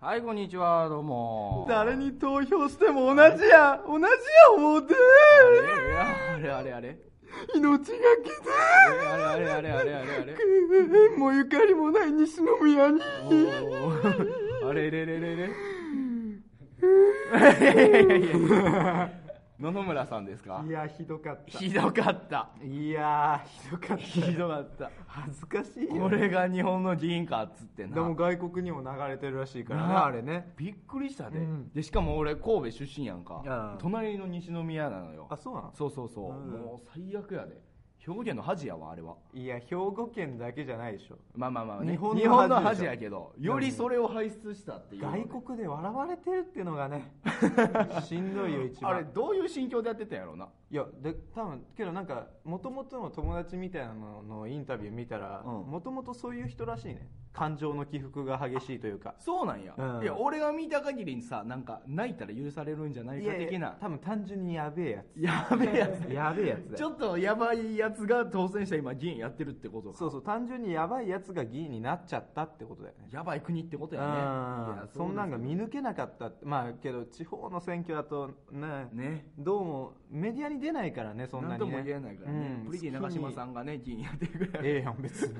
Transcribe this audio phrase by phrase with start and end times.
[0.00, 1.66] はい、こんにちは、どうも。
[1.68, 3.82] 誰に投票しても同じや。
[3.84, 4.08] 同じや
[4.54, 4.94] 思うて。
[4.94, 6.96] あれあれあれ
[7.52, 7.98] 命がけで。
[9.08, 11.16] あれあれあれあれあれあれ。
[11.16, 13.00] もうゆかりもない西宮に。
[14.64, 15.50] あれれれれれい
[17.42, 19.27] やいやいや
[19.60, 20.64] 野々村さんですか？
[20.66, 22.48] いやひどかっひどかった。
[22.60, 24.04] たいやひどかった。
[24.04, 24.90] ひどかった。
[25.06, 26.02] 恥ずかしいよ。
[26.04, 30.52] これが日本の議員かっつってでもな外国にも流れてるらしいからねなあれね。
[30.56, 31.70] びっくりしたで,、うん。
[31.72, 33.42] でしかも俺神戸出身やんか。
[33.44, 35.26] うん隣の西宮なのよ。
[35.28, 35.72] あそうなの？
[35.74, 36.50] そうそうそう、うん。
[36.60, 37.60] もう最悪やで
[38.08, 39.16] 兵庫県の恥やわあれは。
[39.34, 41.18] いや兵庫県だけじゃないでしょ。
[41.34, 41.92] まあまあまあね。
[41.92, 47.12] 日本の日本の恥やけどよりそれを輩出したっていう外国で笑われてるっていうのがね
[48.08, 48.92] しんどいよ一番。
[48.92, 55.70] あれどういう心境でやってたんやろうないやで多分けどなんかもともとの友達みたいなののインタビュー見たらうん。
[55.70, 57.08] もともとそういう人らしいね。
[57.32, 59.14] 感情の起伏が激しいというか。
[59.18, 60.02] そうなんや、うん。
[60.02, 63.76] いや俺が見た限りにさなんか泣いたら許されるんじゃないか的な。
[63.80, 66.06] 多分単純にやべえややべえやつ。
[66.06, 69.96] つやべえやつちょっとやばいやつが当選した今議員やってるってことか。
[69.98, 73.08] そうそう単純にやばいやつが議員になっちゃったってことだよね。
[73.12, 74.08] やばい国ってことやね。
[74.08, 74.16] いうん。
[74.16, 79.30] やそんなんが見る抜けなかったまあけど地方の選挙だとねね。
[79.38, 81.58] どうもメディアに出ないからねそんなにね。
[81.58, 82.66] 何とも言えないからね、うん。
[82.66, 84.60] プリティ長嶋さんがね議員やってるぐら。
[84.62, 85.34] いええやん別に。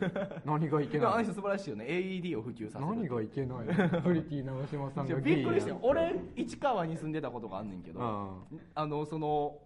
[0.45, 1.85] 何がいけないあの人素晴らしいよね。
[1.87, 2.87] AED を普及させる。
[2.87, 3.67] 何がいけない
[4.03, 8.61] プリティ長嶋さんがびっくりしたよよ俺市川に住んでたことがあんねんけど、うん。
[8.75, 9.59] あのその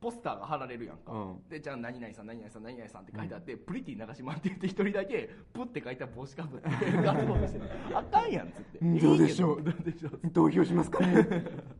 [0.00, 1.48] ポスターが貼られるやんか、うん。
[1.48, 7.64] でじゃあ何々さん何々さん何々さんって書いてあって、プリティ長島って言って一人だけプって書いた帽子かぶってガッツポーズしてる。
[7.94, 8.78] あかんやんっつって。
[8.82, 8.98] うん。
[8.98, 9.62] どうでしょう？
[9.62, 9.70] ど。
[9.72, 10.30] どうでしょう？
[10.30, 10.98] 投票しますか？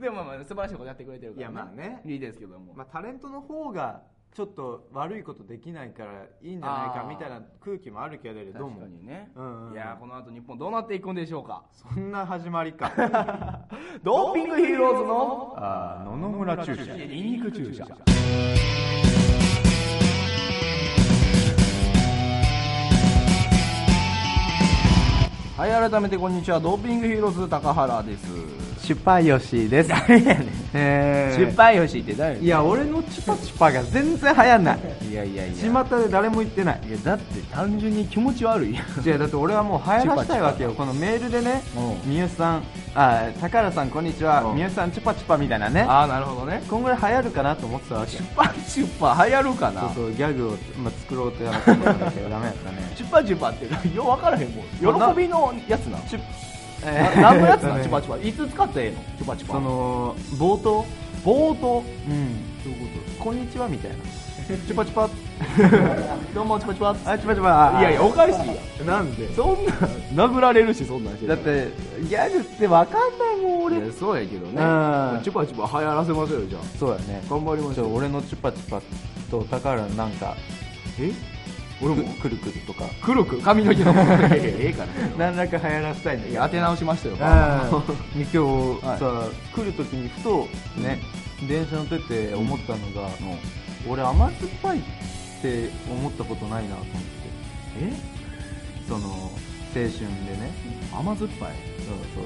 [0.00, 2.00] でもまあまあ素晴らしいことやってくれてるから、いやまあね。
[2.06, 9.74] いいですけども、まあ、タレントの方がちょっと悪いことできないからいいんじゃないかみたいな空気もあるけれど確もかにね、うんうん。
[9.74, 11.64] いやこの後日本どうなっていくんでしょうか。
[11.72, 12.90] そんな始まりか。
[14.02, 15.54] ドーピングヒーローズの？
[15.56, 16.94] あー野々村注射。
[16.94, 17.84] ニンニク注射。
[25.56, 26.58] はい改めてこんにちは。
[26.58, 28.59] ドーピングヒーローズ高原です
[28.90, 29.88] チュパヨシです。
[29.88, 30.48] 誰やねん。
[30.74, 34.78] え失敗よしって誰いや俺のチュパチュパが全然流行んない。
[35.08, 35.84] いやいやいや。
[35.84, 36.80] 巷で誰も言ってない。
[36.88, 39.08] いやだって単純に気持ち悪いやん。
[39.08, 40.72] 違うだって俺はもう流行らしたいわけよ。
[40.72, 42.10] このメールでねうん。
[42.10, 42.64] みゆさん
[42.96, 44.42] あ高原さんこんにちは。
[44.42, 44.56] うん。
[44.56, 45.82] みゆさんチュパチュパみたいなね。
[45.82, 46.60] ああなるほどね。
[46.68, 48.10] こんぐらい流行るかなと思ってたわけ。
[48.10, 49.82] チュッパチュッパ流行るかな？
[49.82, 50.50] そうそうギャグを、
[50.82, 52.92] まあ、作ろうってやったんだけどダメやったね。
[52.96, 55.12] チュッパチュッパってよう分からへんもん。
[55.14, 56.20] 喜びのやつなチュ
[56.84, 58.26] 何のやつなえーチュパチュパ。
[58.26, 58.96] いつ使ったらええの？
[59.18, 59.52] チュパチュパ。
[59.54, 60.86] その冒頭？
[61.24, 61.84] 冒頭？
[62.08, 62.62] うん。
[62.64, 63.96] どういうここんにちはみたいな。
[64.50, 65.08] チュパチュパ。
[65.08, 65.14] と
[66.34, 67.12] どうもチュパチュパ。
[67.12, 67.42] あチュパチュ
[67.72, 67.80] パ。
[67.80, 68.32] いやいやおかしい
[68.78, 68.86] やん。
[68.86, 69.32] なんで？
[69.34, 69.64] そん
[70.16, 71.14] な殴られるしそんなん。
[71.14, 71.68] してだって
[72.08, 73.90] ギャグってわかんないもん俺。
[73.92, 74.52] そうやけどね。
[74.52, 75.20] うん。
[75.22, 76.62] チュパチュパ流行らせましょうよじゃあ。
[76.78, 77.22] そうやね。
[77.28, 77.96] 頑張りましょう。
[77.96, 78.80] 俺のチュパチュパ
[79.30, 80.34] と高原のなんか。
[80.98, 81.12] え？
[81.82, 82.12] 俺も。
[82.14, 82.84] くくるくるとか。
[83.02, 83.40] 黒く？
[83.40, 83.94] 髪の毛の
[84.32, 84.88] ええから。
[85.18, 87.16] 何らか流行らせたいんだけどいや当て直しましたよ。
[87.16, 88.98] 今日はい。
[88.98, 91.00] さ、来る時にふとね、
[91.48, 93.08] 電車乗ってて思ったのが、
[93.88, 94.82] 俺甘酸っぱいっ
[95.40, 97.00] て思ったことないなと思って。
[97.80, 97.92] え？
[98.88, 100.52] その青春でね。
[100.92, 101.52] 甘酸っぱい？
[101.86, 102.24] そうそう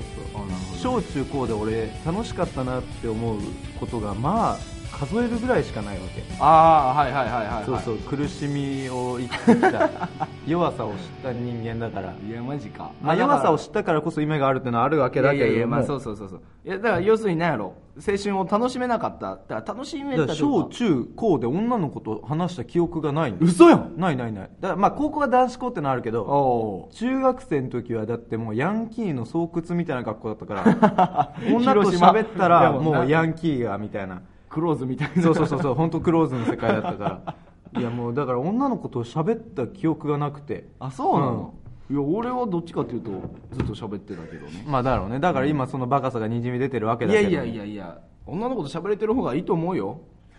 [0.83, 1.03] そう。
[1.03, 3.39] 小中高で俺楽しかったなって思う
[3.79, 4.59] ことがまあ
[4.99, 10.09] 数えるぐらいしかないわけ、ああはいはいはいはいそうそう苦しみを生きてきた
[10.47, 12.15] 弱さを知った人間だから。
[12.27, 12.91] いやマジか。
[13.03, 15.47] まあ、弱さを知ったからこそ夢があるっていうのはあるわけだけれど。
[15.47, 16.41] もいやいやいやまあそうそうそうそう。
[16.65, 17.75] いやだから要するに何やろ。
[17.97, 23.95] 青春を楽しめなかっただから楽しめた小中高で女の子と話した記憶がない嘘やん。
[23.97, 24.51] ないないない。
[24.61, 34.23] だからまあ高校は男子校ってのはあるけどお中学生の時はだってもうヤンキーの巣窟みたいな学校だったから 女と喋ったいらもうヤンキーがみたいな
[34.55, 35.23] クローズみたいな。
[35.23, 37.35] そうそうそうそう本当クローズの世界だったから。
[37.81, 40.69] いやもうだから女の子と喋った記憶がなくて。
[40.79, 41.55] あそうなの、
[41.91, 43.11] いや俺はどっちかっていうと
[43.51, 44.65] ずっと喋ってたけどね。
[44.69, 47.99] まあだろうねだから今そのバカさがにじみ出てるわけいだけどやいやいやいや。
[48.27, 49.99] 女の子と喋れてる方がいいと思うよ。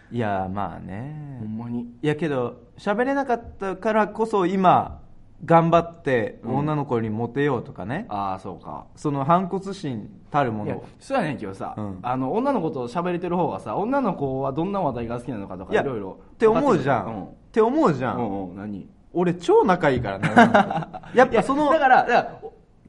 [0.10, 1.40] いやまあね。
[1.42, 1.82] ほんまに。
[2.02, 5.02] いやけど喋れなかったからこそ今
[5.44, 8.86] 頑張って女の子にモテようとかね、ああそうか。
[8.96, 12.00] その反骨心たるもいやのそうやねんけどさ、うん。
[12.02, 18.50] あの女の子と喋れてる方がさ女の子はどんな話題が好きなのかとかいやいろいろって思うじゃん、うんって思うじゃん、うん。
[18.50, 18.90] うん何？
[19.14, 20.30] 俺超仲いいからね。
[21.16, 22.40] やっぱそのだからだから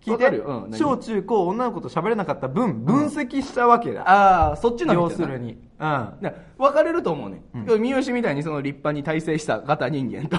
[0.01, 0.45] 聞いてるよ。
[0.65, 0.79] うん、何？
[0.79, 5.53] 小中高女の子と喋れなかった分分析したわけだ、ああそっちの人要するに。
[5.53, 5.59] うん。
[5.79, 6.17] だ
[6.57, 10.39] 分かれると思うね、三好みたいにその立派に大成した型人間と、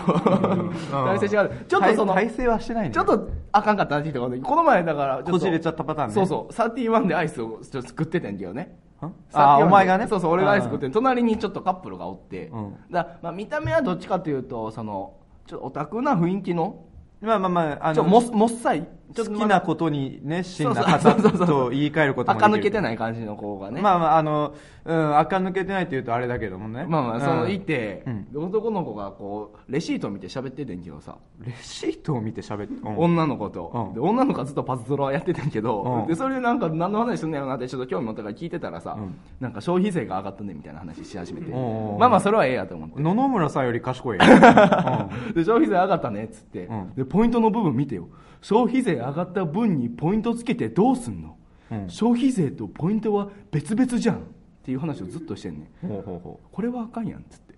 [0.91, 2.93] 大成した型ちょっとその体制はしてないね。
[2.93, 6.13] ちょっとあかんかったなって人がねこの前だからこじれちゃったパターンね。
[6.13, 6.53] そうそう。
[6.53, 8.77] 31でアイスをちょっと作っててんけどね。
[9.01, 9.05] ん？
[9.33, 10.07] あ31お前がね？
[10.07, 12.75] そうそう俺がアイス作ってん隣にちょっとカップルがおって、うん。
[12.89, 16.83] だまあ見た目はどっちかというとそのちょっとオタクな雰囲気の
[17.21, 21.15] まあまあまああのちょもっもっさい好きなことに熱心な方
[21.45, 22.55] と言い換えることもできる。
[22.55, 23.81] 垢抜けてない感じの子がね。
[23.81, 24.53] まあまああの
[24.85, 26.85] うん垢抜けてないって言うとあれだけどもね。
[26.87, 32.97] まあまあ、その、うんいて、うん男の子がこう、レシート見て喋っててんけどさ、レシートを見て喋って、うん。
[32.97, 33.93] 女の子と、うん。
[33.93, 36.07] で、女の子はずっとパズドラやってたんけど、うん。
[36.07, 39.15] で、それでなんか何の話すんねやろなってちょっと興味持ったから聞いてたらさ、うん。
[39.39, 43.01] なんか消費税が上がったねみたいな話し始めて、まあまあそれはええやと思って。
[43.01, 44.23] 野々村さんより賢いよ、
[45.35, 46.93] で消費税上がったねっつって、うん。
[46.95, 48.07] でポイントの部分見てよ
[48.41, 51.37] 消費税上がった分にポイントつけてどうすんの、
[51.71, 51.89] うん。
[51.89, 54.19] 消費税とポイントは別々じゃんっ
[54.63, 57.55] ていう話をずっとしてんねうほうほこれはあかんやんっつって、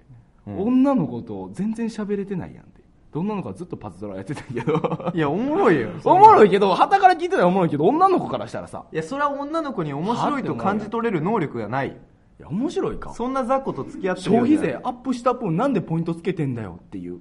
[0.48, 0.60] うん。
[0.60, 2.82] 女の子と全然喋れてないやんって。
[3.12, 4.74] で女の子はずっとパズドラやってたけど。
[4.74, 5.90] ういやおもろいよ。
[6.06, 8.86] おもろいいけど旗から聞いてたらおもろいけど女の子からしたらさ。
[8.92, 11.98] いやそれは女の子に面白いと感じ取れる能力がない
[12.40, 13.14] いや面白いか。
[13.14, 17.20] そんな雑魚と付き合ってる消費税アップした分なんでポイントつけてんだよっていう。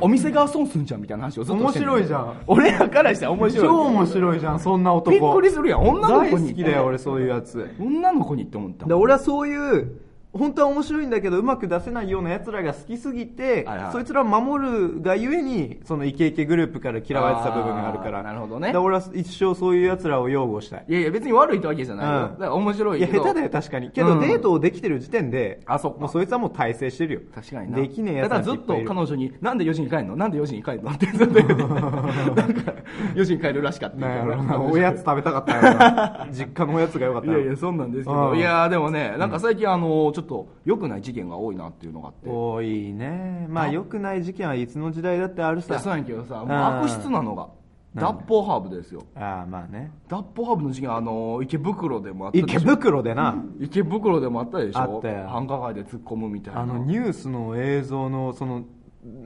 [0.00, 2.40] お店が損すんじゃんみたいな話をずっと面白いじゃん。
[2.46, 3.66] 俺らからしたら面白い。
[3.66, 5.10] 超面白いじゃんそんな男。
[5.10, 6.46] びっくりするやん女の子に。
[6.46, 7.68] 大好きだよ俺そういうやつ。
[7.80, 10.00] 女の子にって思ったで俺はそういう
[10.32, 13.92] 本当は面白いんだけどうまく出せないような奴らが好きすぎて、はいはい。
[13.92, 18.22] そいつらを守るがゆえにそのイケイケグループから嫌われてた部分があるから。
[18.22, 18.76] なるほどね。
[18.76, 20.84] 俺は一生そういう奴らを擁護したい。
[20.88, 22.32] いやいや別に悪いってわけじゃないよ、うん。
[22.32, 23.12] だから面白いけど。
[23.12, 23.90] いや下手だよ確かに。
[23.90, 24.20] けど、うん。
[24.20, 27.20] デートをできてる時点であそもうそいつはもう大成してるよ。
[27.34, 27.78] 確かにな。
[27.78, 30.16] できねえやつだからずっと彼女に「なんで4時に帰るの？
[30.16, 32.72] なんで4時に帰るの?」ってずっと言って なんか
[33.14, 34.60] 4時に帰るらしかったなんやろな。
[34.62, 38.34] おやつ食べたかった実家のおやつがよかったよいやいやそうなんですけうんど。
[38.36, 42.28] いやでもねなんか最近あのちょっと良くない事件が多いなっていうのがあって。
[42.28, 43.46] 多いね。
[43.48, 45.78] まあ良くない事件はいつの時代だってあるさ。
[45.78, 46.80] そうやんけどさもううん。
[46.82, 47.50] 悪質なのがうん
[48.00, 49.02] 脱法ハーブですよ。
[49.16, 49.90] ああまあね。
[50.08, 52.58] 脱法ハーブの事件あの池袋でもあったでしょ。
[52.58, 53.42] 池袋でな。
[53.58, 54.80] 池袋でもあったでしょ。
[54.80, 55.28] あったよ。
[55.28, 56.60] 繁華街で突っ込むみたいな。
[56.60, 58.64] あのニュースの映像のその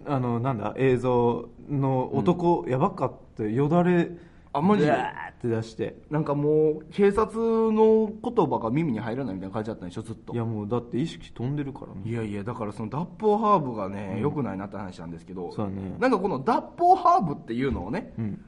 [0.06, 3.42] あのなんだ映像の男、やばかった。
[3.42, 4.10] よだれ
[4.54, 4.92] あマジで？
[4.92, 4.94] っ
[5.42, 5.96] て出して。
[6.10, 7.36] なんかもう警察
[7.72, 10.32] の言葉が耳に入らないみたいな感じだったんでしょずっと。
[10.32, 12.02] いやもうだって意識飛んでるからね。
[12.04, 15.96] いやいやだからその脱法ハーブがね良、くないなって話なんですけどそうだね。
[15.98, 18.44] なんかこの脱法ハーブっていうのをねうん。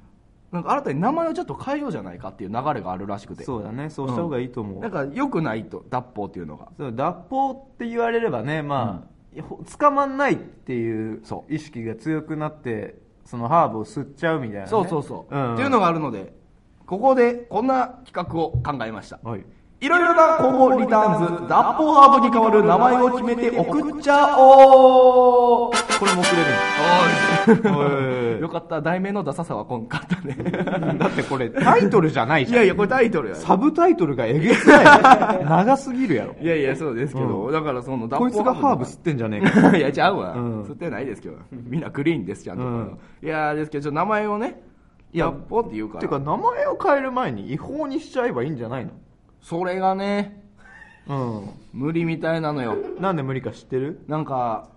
[0.52, 3.42] なんか新たに名前をちょっと変えようじゃないかっていう流れがあるらしくて。
[3.42, 6.68] そうだねそうした方がいいと思う、なんか良くないと脱法っていうのが。
[6.78, 9.42] そう脱法って言われればねまあ、
[9.78, 12.94] 捕まんないっていうそ意識が強くなって
[13.26, 16.32] そのハーブを吸っちゃうみたいな、ね、そうそうそう、んっていうのがあるので
[16.87, 19.44] ここでこんな企画を考えましたはい
[19.78, 25.70] いろいろな公募リターンズ脱法ハーブに代わる名前を決めて送っちゃおう。
[25.99, 26.26] これもく
[27.46, 27.56] れ
[28.34, 28.81] る よかった。
[28.81, 30.34] 題名のダサさはこんかったね。
[30.99, 32.56] だってこれ タイトルじゃないじゃん。
[32.56, 33.34] いやいやこれタイトルや。
[33.34, 35.44] サブタイトルがえげつない。
[35.44, 36.34] 長すぎるやろ。
[36.40, 37.52] いやいやそうですけど、うん。
[37.52, 39.76] だからその脱こいつがハーブの吸ってんじゃねえか。
[39.76, 41.37] いやちゃうわ、うん吸ってないですけど。
[41.52, 42.99] みんなクリーンですちゃんと、うん。
[43.23, 44.62] いやですけど名前をね
[45.12, 46.00] いや脱法って言うから。
[46.00, 48.88] てか名前を変える前に違法にしちゃえばいいんじゃない
[49.40, 50.42] それがね
[51.06, 52.74] の無理みたいなのよ。
[52.74, 54.00] うんなんで無理か知ってる？
[54.08, 54.68] なんか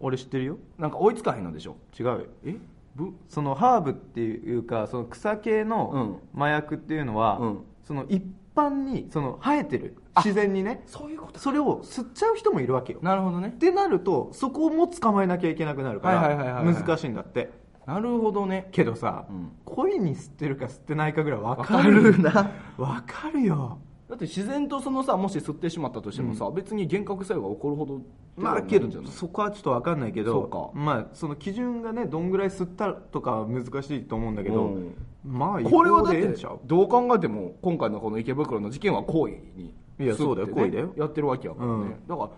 [0.00, 0.58] 俺知ってるよ。
[0.78, 1.76] なんか追いつかへんのでしょ。
[1.98, 2.22] 違うよ。
[2.44, 2.56] え？
[2.94, 3.12] ぶ？
[3.28, 7.58] そのハーブっていうかその草系の麻薬っていうのは、うん。
[7.84, 8.24] その一
[8.54, 9.96] 般にその生えてる。
[10.16, 10.82] 自然にね。
[10.86, 11.38] そういうこと。
[11.38, 12.98] それを吸っちゃう人もいるわけよ。
[13.02, 13.48] なるほどね。
[13.48, 17.52] ってなるとそこも捕まえなきゃいけなくなるから難しいんだって。
[17.86, 18.68] なるほどね。
[18.72, 19.52] けどさ、うん。
[19.64, 22.50] 恋に吸ってるか吸ってないかぐらい分わかるかるな。
[22.76, 28.00] 分かるよだって自然とそのさもし吸ってしまったとしてもさ、別に幻覚作用が起こるほど
[28.36, 30.70] まあけどそこはちょっと分かんないけどそうか。
[30.78, 34.94] まあその基準がねどんぐらい吸ったとかは難しいと思うんだけど、うん。
[35.24, 36.28] まあこれはだって
[36.66, 40.92] どう考えても今回のこの池袋の事件は行為にいやそうだよ行為だよ。
[40.96, 42.06] やってるわけやからね、うん。
[42.06, 42.30] だから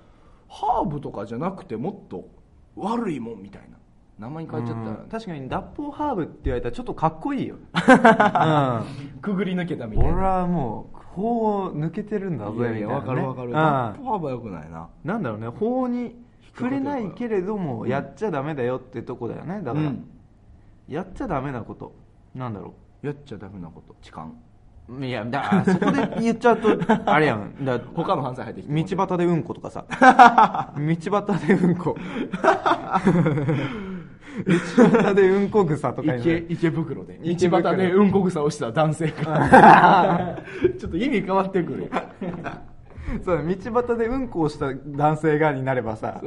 [0.48, 2.28] ハーブとかじゃなくてもっと
[2.76, 3.76] 悪いもんみたいな。
[4.18, 5.08] 名前に変えちゃったら、うん。
[5.08, 7.54] 確かに脱法ハーブって言われたらちょっとかっこいいよ、
[9.14, 10.12] うん、くぐり抜けたみたいな。
[10.12, 13.48] 俺はもう法を抜けてるんだぞいやいやみたいな、ね、わかるわかる。
[13.48, 13.54] うん。
[13.54, 13.60] 脱
[14.04, 14.88] 法ハーブはよくないな。
[15.04, 16.14] なんだろうね法に
[16.56, 19.62] 触れないけれどもやっちゃダメだよってとこだよね。
[19.62, 20.08] だから、うん。
[20.88, 21.94] やっちゃダメなこと。
[22.34, 23.94] なんだろやっちゃダメなこと。
[24.02, 24.28] 痴漢。
[24.88, 26.68] ういやだそこで言っちゃうと
[27.04, 27.64] あれやん。
[27.64, 29.84] だ他の犯罪入ってきて道端でうんことかさ。
[30.74, 31.94] 道端でうんこ
[34.46, 37.18] 道端でうんこ草とか池る池袋で。
[37.22, 40.38] 道端でうんこ草をした男性が。
[40.78, 41.88] ちょっと意味変わってくるよ
[43.24, 46.20] そうだ道端でうんこをした男性がになればさ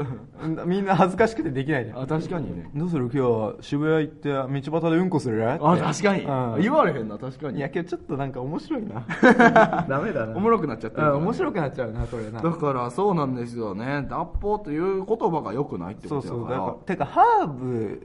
[0.65, 2.01] みんな恥ずかしくてできないじゃん。
[2.01, 2.69] あ確かにね。
[2.75, 3.03] どうする？
[3.03, 4.29] 今日は渋谷行って
[4.69, 5.49] 道端でうんこする？
[5.51, 6.61] あ確かに、うん。
[6.61, 7.57] 言われへんな確かに。
[7.57, 9.05] いやけどちょっとなんか面白いな。
[9.87, 10.35] ダメだな。
[10.35, 11.13] おもろくなっちゃってるから。
[11.13, 12.41] うん面白くなっちゃうなそれな。
[12.41, 14.05] だからそうなんですよね。
[14.09, 16.57] 脱法という言葉が良くないってそうことだから。
[16.57, 18.01] そうだからてかハーブ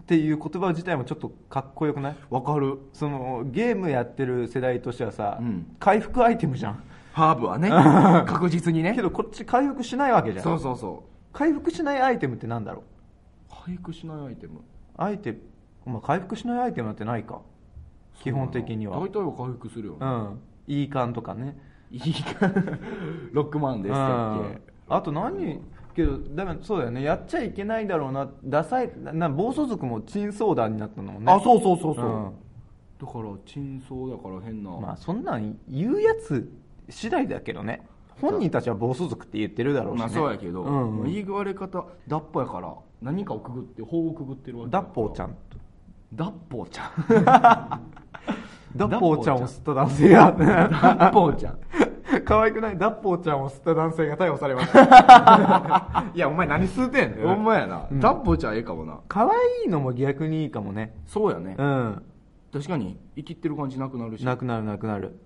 [0.00, 2.16] っていう言葉自体もちょっとかっこよくない？
[2.30, 2.78] わかる。
[2.92, 5.66] そのゲームやってる世代としてはさ、うん。
[5.78, 7.70] 回復アイテムじゃんハーブはね
[8.26, 8.94] 確実にね。
[8.94, 10.44] けどこっち回復しないわけじゃん。
[10.44, 12.82] そうそうそ回復しないアイテムってなんだろう？
[12.82, 14.60] う回復しないアイテム。
[14.96, 15.38] アイテム、
[15.92, 17.40] まあ、回復しないアイテムなんてないか。
[18.22, 18.98] 基本的には。
[18.98, 20.38] 大体は回復するよね、うん。
[20.66, 21.58] いい感とかね。
[21.90, 22.46] いいか
[23.32, 25.60] ロックマンですうんっけあと何？
[25.94, 27.02] けどだめそうだよね。
[27.02, 28.28] やっちゃいけないだろうな。
[28.44, 28.90] ダサい。
[29.02, 31.32] なな暴走族もチンソーダになったのもね。
[31.32, 32.32] あそうそうそうそう、うん。
[33.00, 36.52] だから珍相だから変な、まあそんなん言うやつ
[36.90, 37.86] 次第だけどね。
[38.20, 45.36] 本人たちは暴走族って言ってるだろうし、ね、まあそうやけど、うんまあ言われ方脱法やから何かをくぐって法をくぐってるわけダッポーちゃん
[46.12, 46.90] 脱法ちゃん。
[48.76, 50.32] ダッポーちゃんを吸った男性が。
[50.32, 51.58] 脱法ちゃん。
[52.24, 52.78] 可愛くない？
[52.78, 56.04] ダッポーちゃんを吸った男性が逮捕されました。
[56.14, 58.00] いやお前何吸うてんほんまやな、うん。
[58.00, 58.98] 脱法ちゃんええかもな。
[59.08, 59.28] 可愛
[59.66, 60.94] いのも逆にいいかもね。
[61.06, 62.02] そうやね、うん。
[62.52, 64.24] 確かに生きってる感じなくなるし。
[64.24, 65.20] なくなるなくなる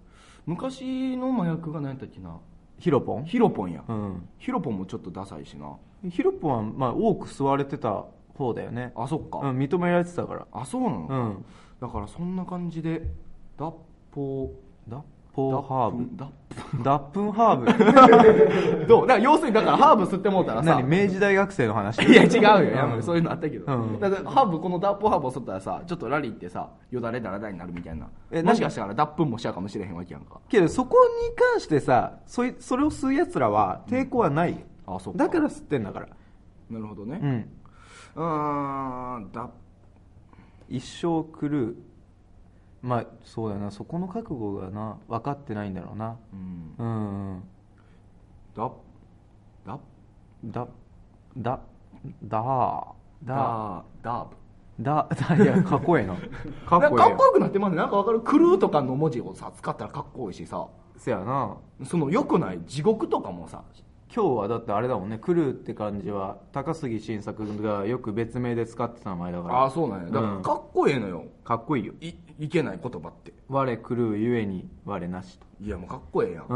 [0.47, 2.39] 昔の麻薬が何やったっけな？
[2.79, 3.25] ヒロポン？
[3.25, 4.29] ヒロポンや、うん。
[4.39, 5.77] ヒロポンもちょっとダサいしな。
[6.11, 8.93] ヒロポンはまあ多く吸われてた方だよね。
[8.97, 10.47] あそっか、うん認められてたから。
[10.53, 11.45] あそうなのか、うん。
[11.81, 13.07] だからそんな感じで
[13.57, 13.73] 脱
[14.13, 14.53] 法
[14.89, 15.03] ダッ
[15.35, 16.09] ポーハーブ。
[16.17, 16.29] 脱
[16.85, 18.87] ダップンハーブ。
[18.87, 19.07] どう？
[19.09, 20.77] だから要するにだからハーブ吸ってもうたらさ。
[20.77, 21.07] ブ何？
[21.07, 22.01] 明治大学生の話？
[22.05, 23.03] いや違うよ、うん。
[23.03, 23.99] そういうのあったけど、うん。
[23.99, 28.07] だからハーブこの脱法ハーブを吸ったらさちょっとラリーってさよだれだらだらになるみたいな。
[28.31, 30.39] えもしかしたら脱粉もしちゃうかもしれへんわけやんか。
[30.49, 30.97] けどそこ
[31.29, 34.53] に関してさそいそれを吸うやつらは抵抗はない。
[34.53, 35.19] よ、あそっか。
[35.19, 36.09] だから吸ってんだから。
[36.71, 37.19] なるほどね。
[37.21, 37.49] うん。
[38.15, 39.51] うーん脱
[40.69, 41.77] 一生狂う
[42.85, 43.71] まあそうだよな。
[43.71, 46.17] そこの覚悟がな分かってないんだろうな。
[46.33, 46.75] うん。
[46.79, 46.85] う
[47.39, 47.43] ん
[48.55, 48.71] だ
[49.67, 49.79] だ
[50.45, 50.69] だ
[51.39, 51.61] だ
[52.31, 52.43] ダ
[53.25, 56.15] ダーブだだいやかっこええな
[56.69, 60.67] かかっっこええこよくなってますねなんかわかる「狂う」とかの文字をさ使ったらかっこいいしさ。
[60.97, 61.57] せやな。
[61.85, 63.63] その良くない地獄とかもさ。
[64.15, 69.55] 今日はだってあれだもんね「狂う」って感じは高杉晋作がよく別名で使ってた名前だから。
[69.63, 70.07] ああそうなんや。
[70.07, 70.43] だからうん。
[70.43, 71.95] かっこええのよ、かっこいいよ。
[72.01, 73.33] いいけない言葉って。
[73.49, 75.47] 我狂うゆえに我なしと。
[75.61, 76.47] いやもうかっこええやん、う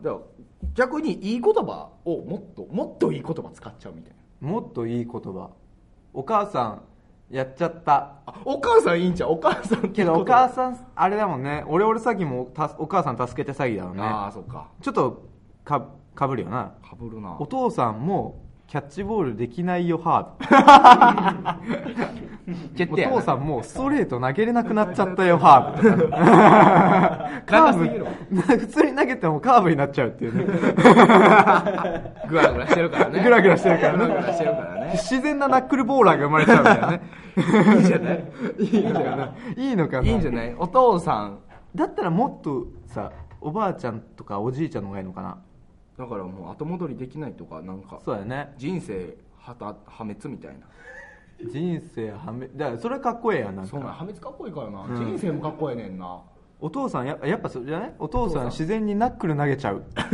[0.00, 0.02] ん。
[0.02, 0.22] だから
[0.74, 4.48] 逆にいい言葉をもっともっといい言葉使っちゃうみたいな。
[4.48, 5.50] もっといい言葉。
[6.14, 6.82] お母さん
[7.30, 8.20] やっちゃった。
[8.26, 9.32] あお母さんいいんちゃう？
[9.32, 11.64] お母さんけどお母んさんあれだもんね。
[11.66, 14.02] 俺俺詐欺もたお母さん助けて詐欺だろうね。
[14.02, 14.68] ああそっか。
[14.80, 15.28] ちょっと
[15.64, 16.74] かかぶるよな。
[16.82, 17.36] かぶるな。
[17.38, 21.56] お父さんもキャッチボールできないよハー
[22.86, 26.18] ブお父さんもストレート投げれなくなっちゃったよハーブとか
[27.46, 27.86] カーブ
[28.42, 30.44] 普通に投げてもカーブになっちゃうっていうね。
[32.28, 33.22] グラグラしてるからね。
[33.22, 34.04] グラグラしてるからね。
[34.04, 34.90] グラグラしてるからね。
[34.92, 37.00] 自然なナックルボーラーが生まれちゃうみたいなね。
[37.78, 38.22] いいじゃない。
[38.58, 39.34] いいじゃな。
[39.56, 40.08] いいいのかな。
[40.08, 40.54] いいんじゃない。
[40.58, 41.38] お父さん。
[41.74, 45.38] だったらもっとさおばあちゃんとかおじいちゃんの方がいいのかな
[45.98, 48.54] だからもう後戻りできないとかなんかそうだよね。
[48.56, 50.58] 人生はた破滅みたいな。
[51.50, 54.96] 人生はめだからそれかっこええやんなんそうなんか破滅かっこいいからな、うん。
[54.96, 56.20] 人生もかっこええねんな。
[56.60, 57.94] お父さんややっぱそれじゃない？
[58.00, 59.82] お父さん自然にナックル投げちゃう。
[59.94, 60.04] ハ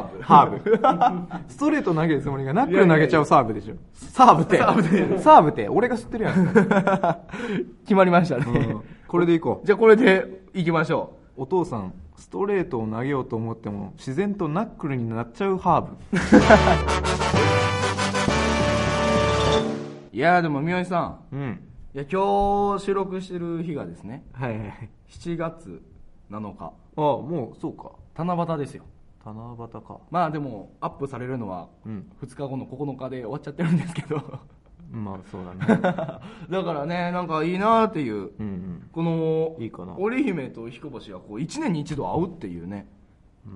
[0.00, 0.22] ーブ。
[0.22, 1.48] ハーブ。
[1.52, 3.74] ストレート投げるつもりがナックル投げちゃうサーブでしょ。
[3.92, 6.46] サーブってサーブってサーブって俺が知ってるやん、
[7.84, 8.82] 決まりましたね、うん。
[9.06, 9.66] これでいこう。
[9.66, 15.92] じゃあこれでいきましょお父さんストレートを投げようと思っても自然とナックルになっちゃうハーブ。
[15.92, 15.96] う
[20.16, 21.00] いやーでも宮井さ
[21.32, 21.34] ん。
[21.34, 21.60] うん。
[21.94, 24.90] いや今日収録してる日がですねはいはいはい。
[25.08, 25.82] 7月
[26.30, 26.72] 7日。
[26.96, 27.92] あもうそうか。
[28.16, 28.84] 七夕ですよ。
[29.24, 29.98] 七夕か。
[30.10, 32.10] まあでもアップされるのはうん。
[32.22, 34.16] 2日後の9日で終わっちゃってるんですけど
[34.90, 35.80] まあそうだね。
[36.50, 38.14] だからねなんかいいなーっていう。
[38.14, 38.88] うんうん。
[38.92, 39.94] このいいかな。
[39.98, 42.86] 織姫と彦星がこう1年に一度会うっていうね、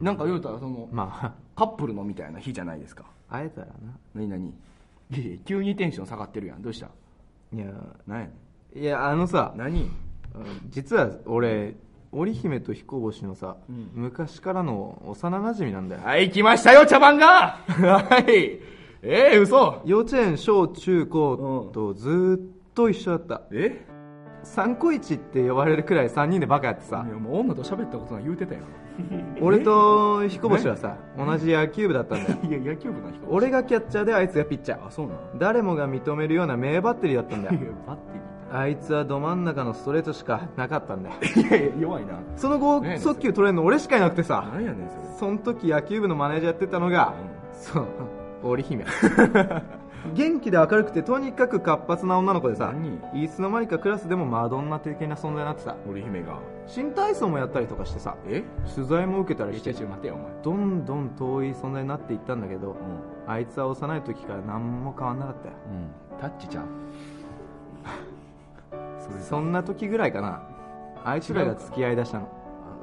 [0.00, 1.32] なんか言うたらそのまあ。
[1.54, 3.04] カップルのみたいな日じゃないですか。
[3.28, 3.72] 会えたらな。
[4.14, 4.54] 何何
[5.44, 6.62] 急にテンション下がってるやん。
[6.62, 6.88] どうした？
[7.52, 7.66] いや
[8.06, 8.28] 何や
[8.76, 9.82] いやあのさ何？
[9.82, 9.90] うん
[10.68, 11.74] 実は俺
[12.12, 13.90] 織姫と彦星のさ、うん。
[13.94, 16.02] 昔からの幼馴染なんだよ。
[16.04, 17.58] はい来ましたよ茶番が！
[17.66, 18.60] はい
[19.02, 19.80] ええ嘘。
[19.84, 22.40] 幼稚園小中高とずーっ
[22.74, 23.42] と一緒だった。
[23.52, 23.86] え？
[24.42, 27.04] 三個一って呼ばれるくらい3人でバカやってさ。
[27.06, 28.64] いやもう女と喋ったことない言うてたやん。
[29.40, 32.38] 俺と彦星はさ同じ野球部だったんだよ。
[32.48, 34.86] いや野球部の人俺がキャッチャーであいつがピッチャー。
[34.86, 35.18] あそうなの？
[35.38, 37.58] 誰もが認めるような名バッテリーだったんだよ。
[37.86, 38.02] バッテ
[38.50, 41.16] あいつはど真ん中のストレートしかなかったんだよ。
[41.20, 42.14] リーいやいや弱いな。
[42.36, 44.48] その後速球取れるの俺しかいなくてさ。
[44.52, 45.18] 何やねんそれ。
[45.18, 47.12] その時野球部のマネージャーやってたのが、
[47.52, 47.86] そう
[48.42, 48.84] 織姫。
[50.14, 53.24] 元気で明るくてとにかく活発な女の子でさ何？
[53.24, 55.76] いつの間にかクラスでもマドンナ的な存在になってさ。
[55.88, 56.38] 織姫が。
[56.66, 58.44] 新体操もやったりとかしてさえ？
[58.74, 60.26] 取材も受けたりしてちょ待てよお前。
[60.42, 63.30] どんどん遠い存在になっていったんだけどうん。
[63.30, 65.54] あいつは幼い時から何も変わんなかったよ。
[66.12, 66.20] うん。
[66.20, 66.66] タッチちゃん
[69.20, 70.42] そんな時ぐらいかな。
[71.04, 72.28] あいつらが付き合いだしたの。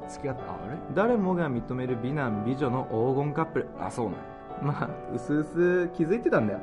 [0.06, 0.42] あ付き合った？
[0.42, 0.76] ああれ？
[0.94, 3.68] 誰もが認める美男美女の黄金カップル。
[3.80, 4.18] あそうなんや
[4.62, 6.60] まあうすうす気づいてたんだよ。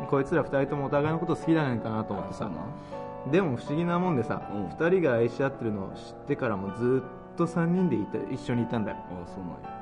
[0.00, 0.06] うん。
[0.06, 2.50] こいつら二人ともお互いのこと好きじゃないかなと思ってさ。
[3.30, 4.68] でも不思議なもんでさ、うん。
[4.68, 7.02] 二人が愛し合ってるのを知ってからもず
[7.32, 8.96] っと三人でいた一緒にいたんだよ。
[8.98, 9.78] あそうなんや。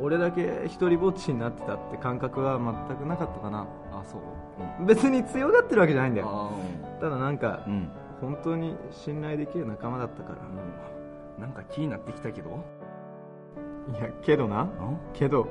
[0.00, 3.66] 俺だけ一人ぼっちになってたって感覚は全くなかったかな。
[3.92, 4.20] あそう？
[4.80, 4.86] うん。
[4.86, 6.28] 別に強がってるわけじゃないんだよ。
[6.30, 7.72] あただなんかうん。
[7.72, 7.88] うん
[8.20, 10.36] 本当に信頼できる仲間だったから。
[10.42, 11.42] うん。
[11.42, 12.62] なんか気になってきたけど？
[13.98, 14.60] いやけどな。
[14.60, 14.68] あ
[15.14, 15.48] けど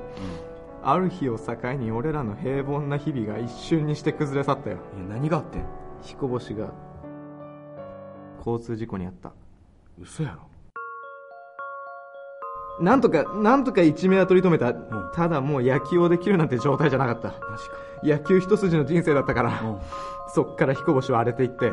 [0.82, 4.76] ある日を境に俺らの平凡な日々が一瞬にして崩れ去ったよ。
[4.96, 5.64] いや何があってん？
[6.02, 6.72] 彦星が
[8.38, 9.32] 交通事故に遭った。
[10.00, 10.48] 嘘やろ。
[12.80, 15.10] なんとかなんとか一命は取り留めた、ん。
[15.14, 17.28] ただもう野球をできるなんて状態じゃなかった。
[17.28, 17.76] マジか。
[18.02, 19.78] 野球一筋の人生だったから、うん。
[20.34, 21.66] そっから彦星は荒れていって。
[21.66, 21.72] え？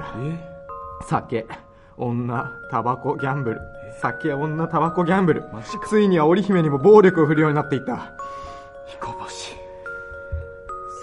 [1.07, 1.47] 酒
[1.95, 3.61] 女タバコギャンブル。
[4.01, 5.45] 酒女タバコギャンブル。
[5.87, 8.17] ついには織姫にも暴力を振るようになっていった
[8.87, 9.55] 彦星。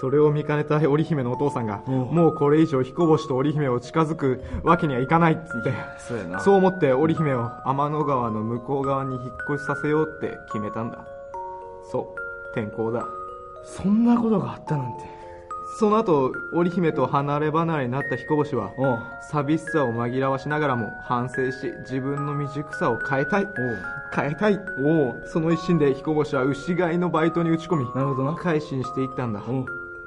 [0.01, 1.95] それを見かねた織姫のお父さんが、うん。
[1.95, 11.07] もうこれ以上彦星と織姫を近づくわけにはいかないっつってそうそう思って織姫を天の川の向こう側に引っ越しさせようって決めたんだ。
[11.91, 13.05] そう転校だ。
[13.63, 15.14] そんなことがあったなんて
[15.67, 18.71] その後織姫と離れ離れになった彦星は
[19.31, 23.47] 寂しさを紛らわしながらも反省し自分の未熟さを変えたい。
[24.15, 24.59] 変えたい。
[25.25, 28.35] その一心で彦星は牛飼いのバイトに打ち込みなるほどな。
[28.35, 29.41] 改心していったんだ。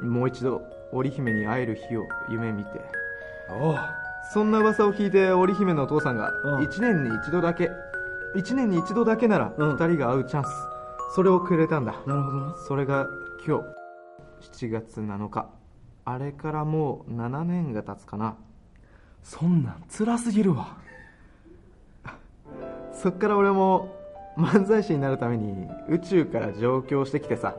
[0.00, 2.80] もう一度織姫に会える日を夢見て。
[4.32, 6.50] そんな噂を聞いて織姫のお父さんがう。
[6.52, 7.70] ん1年に一度だけ
[8.36, 9.76] 1年に一度だけならうん。
[9.76, 10.48] 2人が会うチャンス。
[11.14, 11.92] それをくれたんだ。
[12.06, 12.54] なるほどな。
[12.66, 13.06] それが
[13.46, 13.64] 今日
[14.66, 15.57] 7月7日
[16.10, 18.36] あれからもう7年が経つかな。
[19.22, 20.78] そんなん辛すぎるわ。
[22.94, 23.94] そっから俺も
[24.38, 27.54] 漫才師になるために宇宙から上京してきてさ。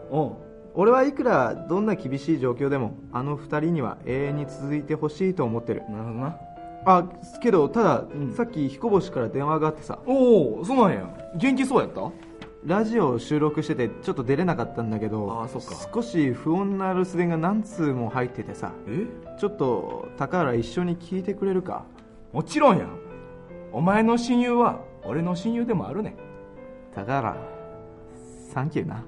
[0.74, 5.84] 俺はいくらどんな厳しい状況でもあの2人には永遠に続いてほしいと思ってる。
[5.90, 6.38] なるほどな。
[6.86, 7.04] あ
[7.42, 8.32] けどただ、ん。
[8.34, 10.00] さっき彦星から電話があってさ。
[10.08, 11.08] おおそうなんや。
[11.36, 12.02] 元気そうやった？
[12.66, 15.76] ラジオを収録しててちょっと出れなかったんだけどあそっか。
[15.94, 19.08] 少し不穏な留守電が何通も入っててさえ？
[19.40, 21.86] ちょっと高原一緒に聞いてくれるか？
[22.34, 23.00] もちろんやん。
[23.72, 26.10] お前の親友は俺の親友でもあるね。
[26.10, 26.16] ん
[26.94, 27.38] 高原
[28.52, 29.06] サンキューな。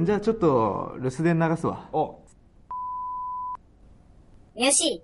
[0.00, 1.88] じゃあちょっと留守電流すわ。
[1.92, 2.22] お。
[4.54, 5.02] よし、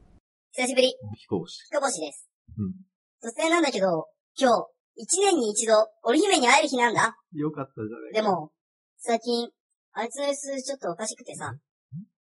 [0.53, 2.29] 久しぶり、彦星彦星です。
[2.59, 2.75] うん。
[3.23, 4.07] 突然なんだけど、
[4.39, 7.17] 今日、一年に一度、織姫に会える日なんだ。
[7.33, 8.51] よかったじゃないでも、
[8.99, 9.49] 最近、
[9.93, 11.55] あいつの様子ちょっとおかしくてさ、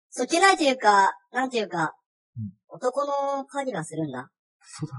[0.10, 1.94] そっけないというか、なんていうか、
[2.68, 4.30] 男の影がするんだ。
[4.62, 4.96] そうだ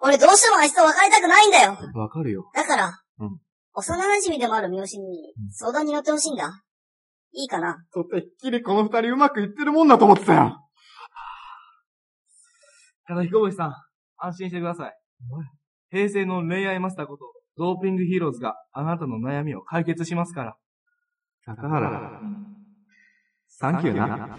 [0.00, 1.78] 俺どうしてもあいつと別れたくないんだよ。
[1.94, 2.50] ろわかるよ。
[2.54, 3.38] だから、うん。
[3.74, 6.62] 幼馴染でもある三好に相談に乗ってほしいんだ。
[7.32, 7.84] いいかな。
[7.92, 10.60] とてっきりこの二人うまくいってるもんだと思ってたよ。
[13.06, 13.74] ただ彦星さん
[14.16, 14.92] 安心してください
[15.94, 20.56] 平成の恋愛マスターことドーピングヒーローズがあなたの悩みを解決しますから。
[21.46, 22.20] 高原。
[23.46, 24.36] サンキューな。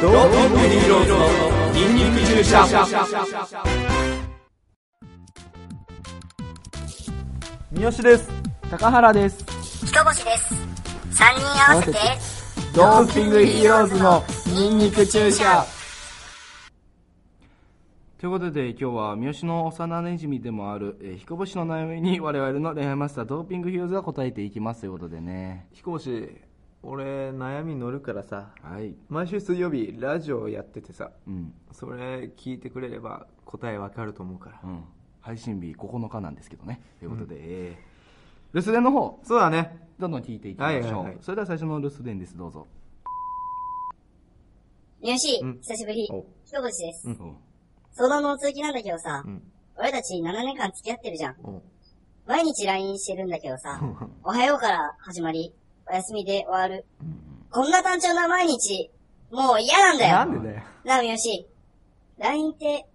[0.00, 3.81] ドーピングヒーローズのニンニク注射
[7.74, 8.28] 三好です
[8.70, 9.44] 高原です
[9.86, 10.54] 彦星です。
[11.10, 11.98] 三人合わせて、
[12.74, 15.64] ドーピングヒーローズのニンニク注射
[18.18, 26.30] ということで今日は三好の幼馴染でもある、えー、彦星の悩みに我々の恋愛マスタードーピングヒーローズが答えていきますということでね彦星
[26.84, 28.96] 俺、悩み乗るからさ、はい。
[29.08, 31.54] 毎週水曜日、ラジオやっててさ、うん。
[31.70, 34.60] それ聞いてくれれば答えわかると思うから。
[34.64, 34.84] うん。
[35.22, 36.80] 配信日9日なんですけどね。
[36.98, 39.78] ということで、えー、留守電の方、そうだね。
[39.98, 40.82] どんどん聞いていきましょう。
[40.82, 42.66] はいはいはいそれでは最初の留守電です、どうぞ。
[45.00, 46.08] ニューシー、うん久しぶり。
[46.12, 47.08] おひとこちです。
[47.08, 47.36] うん
[47.94, 49.42] 相談の続きなんだけどさ、うん。
[49.76, 51.36] 俺たち7年間付き合ってるじゃん。
[51.42, 51.62] お
[52.26, 53.80] 毎日 LINE してるんだけどさ、
[54.22, 55.52] おはようから始まり、
[55.86, 56.84] お休みで終わる。
[57.50, 58.90] こんな単調な毎日、
[59.30, 60.12] もう嫌なんだよ。
[60.12, 60.62] なんでだよ。
[60.84, 61.46] なあ、みよし。
[62.18, 62.86] LINE って、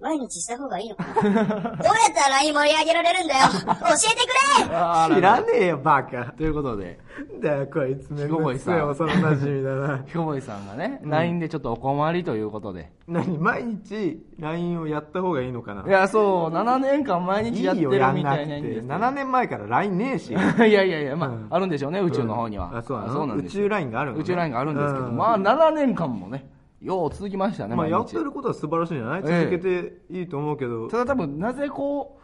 [0.00, 1.76] 毎日した方がいいのかなどうやっ
[2.14, 6.26] たら LINE 盛り上げられるんだよ教えてくれ知らねえよ、バカ。
[6.36, 6.98] ということで、
[7.42, 10.02] だよ、こいつめんどくせえ幼馴染だな。
[10.06, 12.90] ひこぼいさんがね、LINE でちょっとお困りということで。
[13.06, 13.38] 何？
[13.38, 15.84] 毎日 LINE をやった方がいいのかな？
[15.86, 17.98] いや、そう、7年間毎日やってるみ。
[17.98, 18.92] たいなんですよ。
[18.94, 20.32] 7年前から LINE ねえし。
[20.32, 22.70] いやいやいや、まあ、うんあるんでしょうね、宇宙の方には。
[22.74, 26.48] あ、そうなのそうなんですよ宇宙 LINE があるのね宇宙ラインがあるんですけど、うんまあ、7年間もね、
[26.80, 29.22] よう続きましたね、まあ、やってることは素晴らしいんじゃない？
[29.24, 30.88] ええ続けていいと思うけど。
[30.88, 32.18] ただ多分、なぜこう、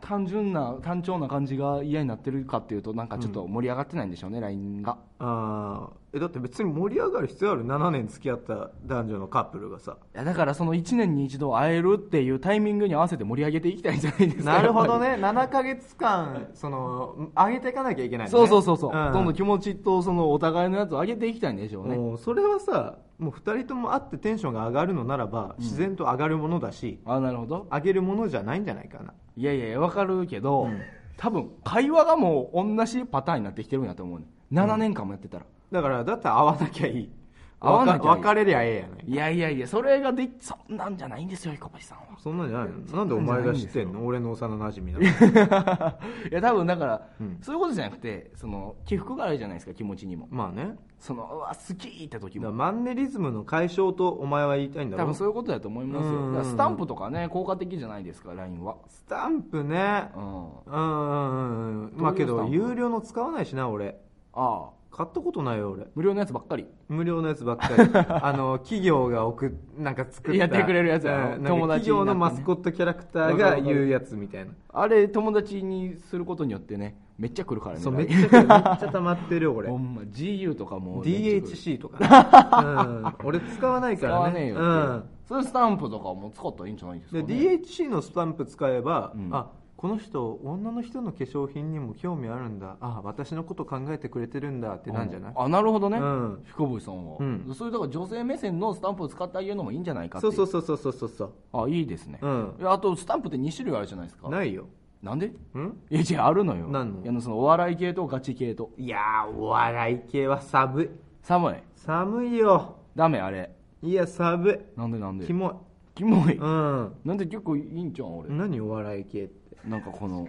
[0.00, 4.98] 単純な、単調な感じが嫌になってるかっていうと、なんかちょっと盛り上がってないんでしょうね、LINE が。
[5.20, 9.96] ああ、え、だって別に盛り上がる必要ある ?7 年付き合った男女のカップルがさ。
[10.14, 14.52] いや、だからその1年に一度会えるっていうタイミングに合わせて盛り上げていきたいんじゃないですか。
[14.52, 15.16] なるほどね。
[15.18, 18.30] 7ヶ月間、その、上げていかなきゃいけない、ね。
[18.30, 21.96] そうそうそうそう、んどんどん気持ちとそのお互いのやつを上げていきたいんでしょうね。
[21.96, 27.66] もうそれはさ、もう2人とも会ってテンションが上がるのならば、自然と上がるものだし、あ、なるほど。
[27.70, 29.14] 上げるものじゃないんじゃないかな。
[29.36, 30.80] いやいやわかるけど、うん
[31.16, 34.26] 多分、会話がもう同じパターンになってきてるんやと思うね。
[34.52, 35.46] 7年間もやってたら。
[35.72, 37.10] だから、だったら会わなきゃいい。
[37.58, 39.04] 会わなきゃいい別れりゃええやない。
[39.06, 42.04] いやいやいや、それができ、そんなんじゃないんですよ、彦星さんは。
[42.18, 42.96] そんなんじゃないの？
[42.98, 44.04] なんでお前が知ってんの？
[44.04, 45.04] 俺の幼馴染なの。
[46.30, 50.28] いや、多分だから、うんそういうことじゃなくて、その、起伏があるじゃないですか、気持ちにも。
[50.30, 50.76] まあね。
[50.98, 52.52] その、うわ、好きって時も。
[52.52, 55.02] マンネリズムの解消とお前は言いたいんだろ？
[55.04, 56.12] 多分そういうことだと思いますよ。
[56.12, 58.76] うんだからスタンプとかね、効果的じゃないですか、LINE は。
[58.88, 60.10] スタンプね。
[60.16, 60.48] うん。
[60.66, 62.02] うんうんうん。
[62.02, 63.98] まあけど、有料の使わないしな、俺。
[64.34, 65.86] ああ、買ったことないよ、俺。
[65.94, 66.66] 無料のやつばっかり。
[66.88, 67.74] 無料のやつばっかり。
[68.08, 70.38] あの、企業が送っ、なんか作った。
[70.38, 74.52] やってくれるやつや友達企業のマスコットキャラクターが言うやつみたいな。
[74.72, 77.82] あれ、友達にすることによってね、めっちゃ来るからね。
[77.82, 79.76] そう、めっちゃ、めっちゃ溜まってるよ、俺ほ。
[79.76, 81.04] んま、GU とかも。
[81.04, 83.18] DHC とかね。
[83.22, 83.28] うん。
[83.28, 84.18] 俺使わないからね。
[84.18, 84.56] 使わねえよ。
[84.56, 85.04] うん。
[85.28, 87.34] そういうスタンプとかも使ったらいいんじゃないですか、で、ね。
[87.34, 92.78] DHC のスタンプ使えば、うんあ、この人、女の人の化粧品にも興味あるんだ。
[92.80, 95.32] あ、私のこと考えてくれてるんだってなんじゃない？
[95.36, 95.98] あ、なるほどね。
[95.98, 97.16] うん彦星さんは。
[97.20, 100.46] うんそういう、だから女性目線のスタンプを使ってあげるのもいいんじゃないかってそいうう。
[100.46, 101.64] そうそうそうそうそうそう。
[101.64, 102.18] あ、いいですね。
[102.22, 104.30] うんあと、スタンプって2種類あるじゃないですか。
[104.30, 104.64] ないよ。
[105.02, 105.30] なんで？
[105.54, 105.78] うん？
[105.90, 106.68] いや、違う、あるのよ。
[106.68, 107.02] 何の？
[107.02, 108.70] いやその、お笑い系とガチ系と。
[108.78, 110.88] いやー、お笑い系は寒い。
[111.20, 111.54] 寒い。
[111.76, 112.76] 寒いよ。
[112.96, 113.50] ダメ、あれ。
[113.82, 114.58] いや、寒い。
[114.78, 115.26] なんでなんで？
[115.26, 115.52] キモい。
[115.94, 116.36] キモい。
[116.38, 116.92] うん。
[117.04, 118.30] なんで結構いいんじゃん、俺。
[118.30, 119.45] 何お笑い系って？
[119.66, 120.28] なんかこの、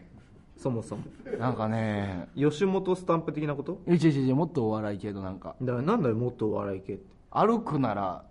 [0.58, 1.04] そもそも。
[1.40, 3.80] なんかね、吉本スタンプ的なこと？
[3.88, 7.04] いや違う違う違う、もっとお笑い系となんか、だからなんだよ、もっとお笑い系って。
[7.30, 8.24] 歩くなら、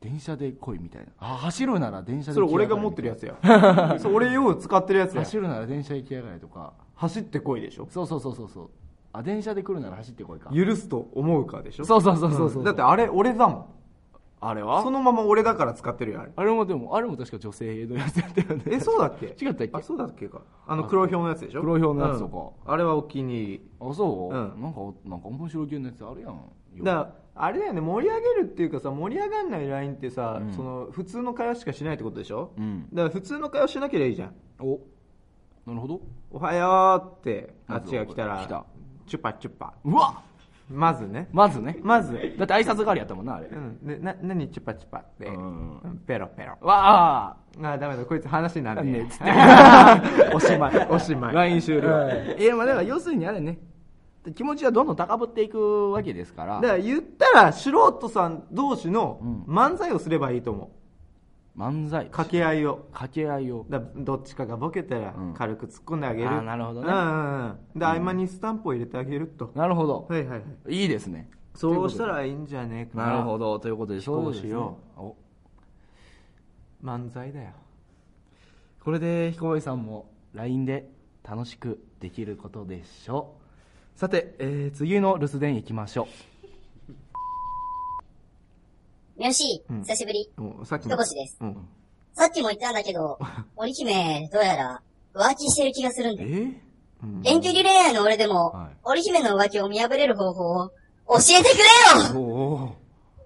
[0.00, 1.08] 電車で来いみたいな。
[1.18, 3.36] あ、走るなら電車でそれ俺が持ってるやつや。
[4.00, 5.20] それ俺よう使ってるやつや。
[5.22, 6.72] 走るなら電車で来やがれとか。
[6.94, 7.86] 走ってこいでしょ？
[7.90, 8.70] そうそうそうそうそう。
[9.12, 10.50] あ、電車で来るなら走ってこいか。
[10.54, 11.84] 許すと思うかでしょ？
[11.84, 12.62] そうそうそうそうそう。
[12.62, 13.66] んだってあれ俺だもん。
[14.42, 14.82] あれは？
[14.82, 16.32] そのまま俺だから使ってるよ、あれ。
[16.34, 18.64] あれもでも、あれも確か女性のやつやったよね。
[18.70, 19.26] え、そうだっけ？
[19.26, 19.70] 違ったっけ？
[19.74, 20.42] あ、そうだっけか。
[20.66, 21.60] あの黒表のやつでしょ？
[21.60, 22.36] 黒表のやつとか。
[22.66, 22.72] うん。
[22.72, 23.70] あれはお気に入り。
[23.80, 24.62] あ、そう、うん。
[24.62, 26.40] なんか、なんか面白い系のやつあるやん。
[26.82, 27.80] だからあれだよね。
[27.80, 30.52] 盛り上げるっていうかさ盛り上がんない LINE ってさ、うん。
[30.52, 32.88] その普通の会話しかしないってことでしょ、うん。
[32.92, 34.34] だから普通の会話しなければいいじゃん。
[34.58, 34.80] お、
[35.66, 36.00] なるほど。
[36.30, 38.64] おはようってあっちが来たら来た。
[39.06, 39.74] チュパチュパ。
[39.84, 40.22] うわ
[40.70, 41.28] まずね。
[41.32, 41.78] まずね。
[41.82, 43.48] まず、だって挨拶代わりやったもんな、あれ。
[43.48, 45.98] うん、でな何チュパチュパって、うんうん。
[46.06, 46.56] ペロペロ。
[46.60, 47.36] わあ。
[47.60, 48.04] あダメだ。
[48.04, 49.24] こいつ話になるねねつって。
[50.32, 50.86] おしまい。
[50.88, 51.34] おしまい。
[51.34, 51.90] LINE 終了。
[51.90, 53.58] はいいや、まあだから要するにあれね、
[54.34, 56.60] 気持ちはどんどん高ぶっていくわけですから。
[56.60, 59.42] だ、から言ったら素人さん同士のうん。
[59.52, 60.79] 漫才をすればいいと思う
[61.56, 62.76] 漫才、掛け合いを。
[62.92, 63.66] 掛け合いを。
[63.68, 65.34] だどっちかがボケたらうん。
[65.34, 66.88] 軽く突っ込んであげる、あーなるほどね。
[66.88, 67.78] うんうんうん。
[67.78, 70.06] で合間にスタンプを入れてあげると、なるほど。
[70.08, 70.74] はいはいはい。
[70.74, 71.30] いいですね。
[71.54, 73.06] そうしたらいいんじゃねえかな。
[73.12, 73.58] なるほど。
[73.58, 74.32] ということで、飛行う。
[74.32, 75.16] ですねお。
[76.82, 77.50] 漫才だよ。
[78.82, 80.88] これで彦星さんも LINE で
[81.22, 83.34] 楽しくできることでしょ
[83.94, 83.98] う。
[83.98, 86.08] さて、えー、次の留守電いきましょ
[89.24, 90.30] よし、うん久しぶり。
[90.36, 91.36] もうさっきひとこしです。
[91.40, 91.56] うん
[92.12, 93.18] さっきも言ったんだけど、
[93.56, 94.82] 織姫、どうやら、
[95.14, 96.28] 浮気してる気がするんだよ。
[96.28, 96.54] ー？
[97.02, 101.56] うん遠距離恋愛の俺でも、はい織姫の浮気を見破れる方法を教教えてく
[102.14, 102.76] れよおお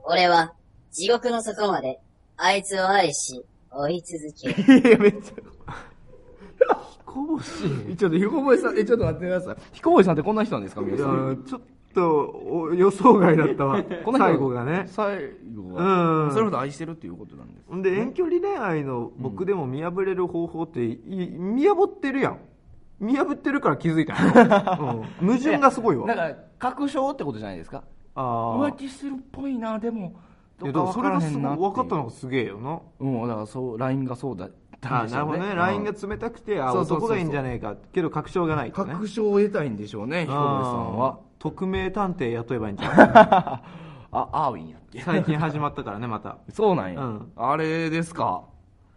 [0.04, 0.52] 俺は、
[0.92, 1.98] 地獄の底まで、
[2.36, 4.78] あいつを愛し、追い続ける。
[4.88, 5.34] いや、めっちゃ。
[7.06, 7.48] こぼし
[7.90, 7.96] い。
[7.96, 9.56] ちょっと、彦星さん、え、ちょっと待ってください。
[9.72, 11.44] 彦星さんってこんな人なんですか皆いやさん。
[11.46, 11.60] ちょっ
[11.94, 13.82] とお予想外だったわ。
[14.18, 14.84] 最後がね。
[14.86, 17.74] 最後は、うんそれほど愛してるっていうことなんです。
[17.74, 22.38] んで、遠距離恋愛の僕でも見破れる方法って、い見破ってるやん。
[23.00, 24.18] 見破ってるから気づいたよ、
[25.20, 26.06] うん矛盾がすごいわ。
[26.06, 27.82] だから、確証ってことじゃないですか。
[28.14, 30.14] あ浮気してるっぽいな、でも。
[30.58, 32.80] どっか分からだからそれがすへんな分かったのがすげえよな。
[33.00, 35.38] うん、だからそう、LINE がそうだったんあでしょうね。
[35.38, 35.54] なるほどね。
[35.56, 37.74] LINE が冷たくて、あ、そうそうそうそう男がいいんじゃねえか。
[37.92, 38.92] けど確証がないとね。
[38.92, 43.08] 確証を得たいんでしょうね、彦星さんは匿名探偵雇えばいいんじゃない？
[44.16, 45.00] あ、アーウィンやっけ？
[45.00, 46.38] 最近始まったからね、また。
[46.48, 47.00] そうなんや。
[47.00, 48.44] うんあれですか？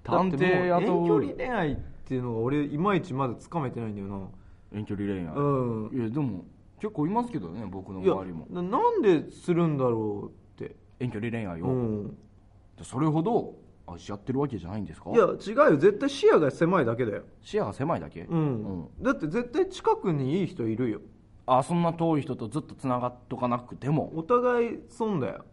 [0.04, 4.28] 探偵だってもう雇遠距う離恋愛っていうのが俺、いまいちまだつかめてないんだよな。
[4.74, 5.36] 遠距離恋愛？
[5.36, 5.98] うん。
[5.98, 6.46] いや、でも、
[6.80, 8.46] 結構いますけどね、僕の周りも。
[8.50, 10.76] ななんでするんだろうって。
[11.00, 11.66] 遠距離恋愛を？
[11.66, 12.18] うん。
[12.84, 13.56] それほど
[13.88, 15.10] 愛し合ってるわけじゃないんですか？
[15.12, 15.78] いや、違うよ。
[15.78, 17.24] 絶対視野が狭いだけだよ。
[17.42, 18.22] 視野が狭いだけ？
[18.22, 18.88] うん。
[19.02, 21.02] だって絶対近くにいい人いるよ。
[21.48, 25.46] あ、そんな遠い人とずっと繋がっとかなくても、お互い損だよ。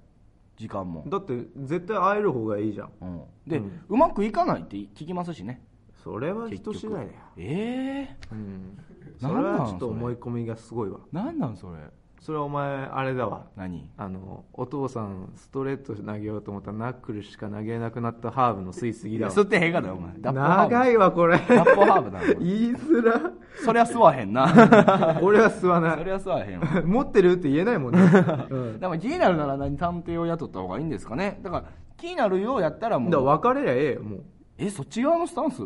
[0.57, 1.05] 時間も。
[1.09, 2.91] だって絶対会える方がいいじゃん。
[3.01, 5.65] うん、で、うんうまくいかないって聞きますしね。
[6.03, 7.09] それは人次第だよ。
[7.37, 8.79] ええうん。
[9.21, 10.99] それはちょっと思い込みがすごいわ。
[11.13, 11.79] なんなんそれ。
[12.25, 13.49] それはお前、あれだわ。
[13.55, 13.87] 何？
[13.99, 19.33] あの、お父さん、ストレート投げようと思ったらナックルしか投げれなくなったハーブの吸いすぎだわ。
[19.35, 20.33] 吸ってへんがだよ、お前。
[20.33, 21.37] 長いわ、これ。
[21.37, 22.39] 脱法ハーブだよ。
[22.41, 23.31] 言いづら。
[23.63, 24.47] そりゃ吸わへんな。
[25.21, 25.99] 俺は吸わない。
[25.99, 26.83] そりゃ吸わへんわ。
[26.87, 28.01] 持ってるって言えないもんね。
[28.49, 28.81] うん。
[28.81, 31.65] でも気になるなら何探偵を雇った方がいいんですかねだから
[31.99, 34.25] 気になるようやったらもだからう別れりゃええよ、もう。
[34.57, 35.61] えそっち側のスタンス、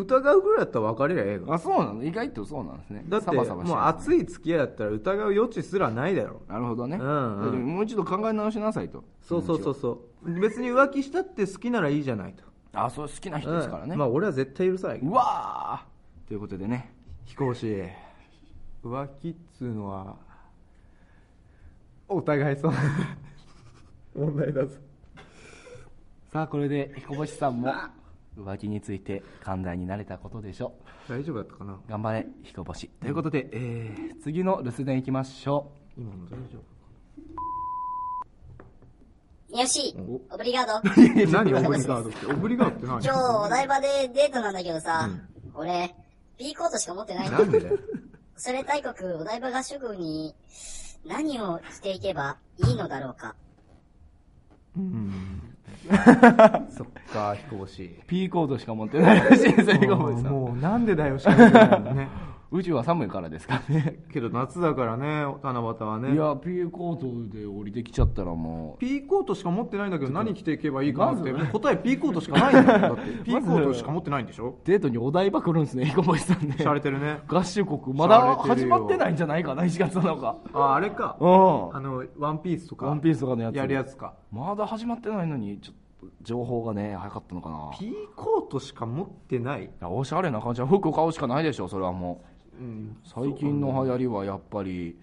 [0.00, 1.46] 疑うぐらいだったら別れりゃええよ。
[1.48, 2.04] あそうなの。
[2.04, 3.04] 意外とそうなんですね。
[3.08, 6.42] だって、サバサバしてもう熱い付き合いだったら疑う余地すらないだろ。
[6.48, 7.50] なるほどね、うんうん。
[7.52, 9.04] でももう一度考え直しなさいと。
[9.22, 10.40] そうそうそうそう。
[10.40, 12.44] 別に浮気したって好きならいいじゃないと。
[12.72, 13.98] あそう好きな人ですからね、うん。
[13.98, 16.28] まあ俺は絶対許さないうわー。
[16.28, 16.92] ということでね。
[17.24, 17.84] 飛行士。
[18.84, 20.16] 浮気っつうのは
[22.08, 22.72] お互いそう
[24.14, 24.76] 問題だぞ。
[26.28, 27.72] さあこれで彦星さんも
[28.36, 30.74] 浮気について寛大になれたことでしょ
[31.08, 31.72] 大丈夫だったかな？
[31.74, 32.88] う頑張れ彦星。
[33.00, 36.58] ということで、えー、次の留守電いきましょ今の大丈
[39.48, 39.96] よし、
[40.30, 40.74] オブリガード。
[40.76, 40.90] 夫
[41.32, 42.26] 何オブリガードって？
[42.32, 45.08] オブリガードって何今日お台場でデートなんだけどさ、
[45.54, 45.94] 俺、
[46.36, 47.28] ピーコートしか持ってない。
[47.28, 47.78] んだなんでだよ。
[48.36, 50.34] それ大国お台場合宿に
[51.06, 53.34] 何をしていけばいいのだろうか。
[54.76, 55.55] うん
[56.70, 60.32] そっか飛行士う P コードしか持ってないらしいですよ彦星さん。
[60.32, 61.34] もうなんでだよしか
[61.94, 62.08] ね
[62.52, 64.04] 宇宙は寒いからですかね。
[64.12, 66.14] けど夏だからね七夕はね。
[66.14, 66.96] いや P コー
[67.30, 68.78] トで降りてきちゃったらもう。
[68.78, 72.78] ピーコートしか持ってないんだけど何着ていけばいいかなって、答えピーコートしかないんだよ。
[72.96, 74.58] だってピーコートしか持ってないんでしょ？
[74.64, 76.56] デートにお台場来るんですね彦星さんね。
[76.58, 77.18] しゃれてるね。
[77.26, 81.16] 合衆国まだ始まってないんじゃないかな1月7日ああれか。
[81.20, 81.76] うん。
[81.76, 83.56] あのワンピースとかワンピースとかのやつ。
[83.56, 84.14] やるやつか。
[84.30, 87.70] まだ始まってないのにちょっと情報がね早かったのかな。
[87.78, 89.68] ピーコートしか持ってない。
[89.82, 90.60] おしゃれな感じ。
[90.60, 92.96] は服買うしかないでしょそれはもううん。
[93.04, 94.96] 最近の流行りはやっぱり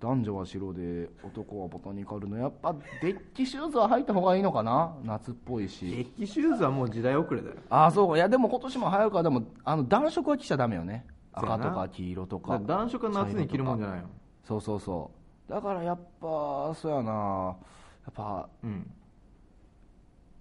[0.00, 4.94] 男女は白で男はボタニカルのやっぱデッキシューズは履いた方がいいのかな？
[5.04, 7.56] 夏っぽいデッキシューズはもう時代遅れだよ。
[7.70, 11.06] ああそういやでも今年も流行るからでもあの暖色は着ちゃダメよね。
[11.32, 14.08] 赤とか黄色とだか暖色は夏に着るもんじゃないの。
[14.44, 15.10] そうそうそ
[15.48, 17.12] うだからやっぱそうやな。
[17.12, 18.90] やっぱうん。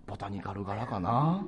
[0.08, 1.46] ボタニカル柄かな？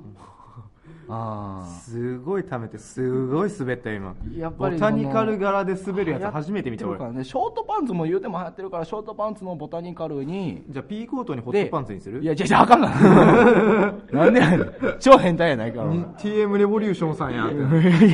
[1.09, 4.09] あすごい貯めてすごい滑ったよ今。
[4.11, 6.99] あやっぱりボタニカル柄で滑るやつ初めて見た俺。
[7.11, 12.21] ねショートパンツも言うても流行ってるからショートパンツのボタニカルにじゃあピーコートにホットパンツにする？
[12.21, 13.93] いや、違う違う、あかんがな。
[14.25, 14.73] なんでやねん。
[14.99, 17.55] 超変態やないか TM レボリューションさんやい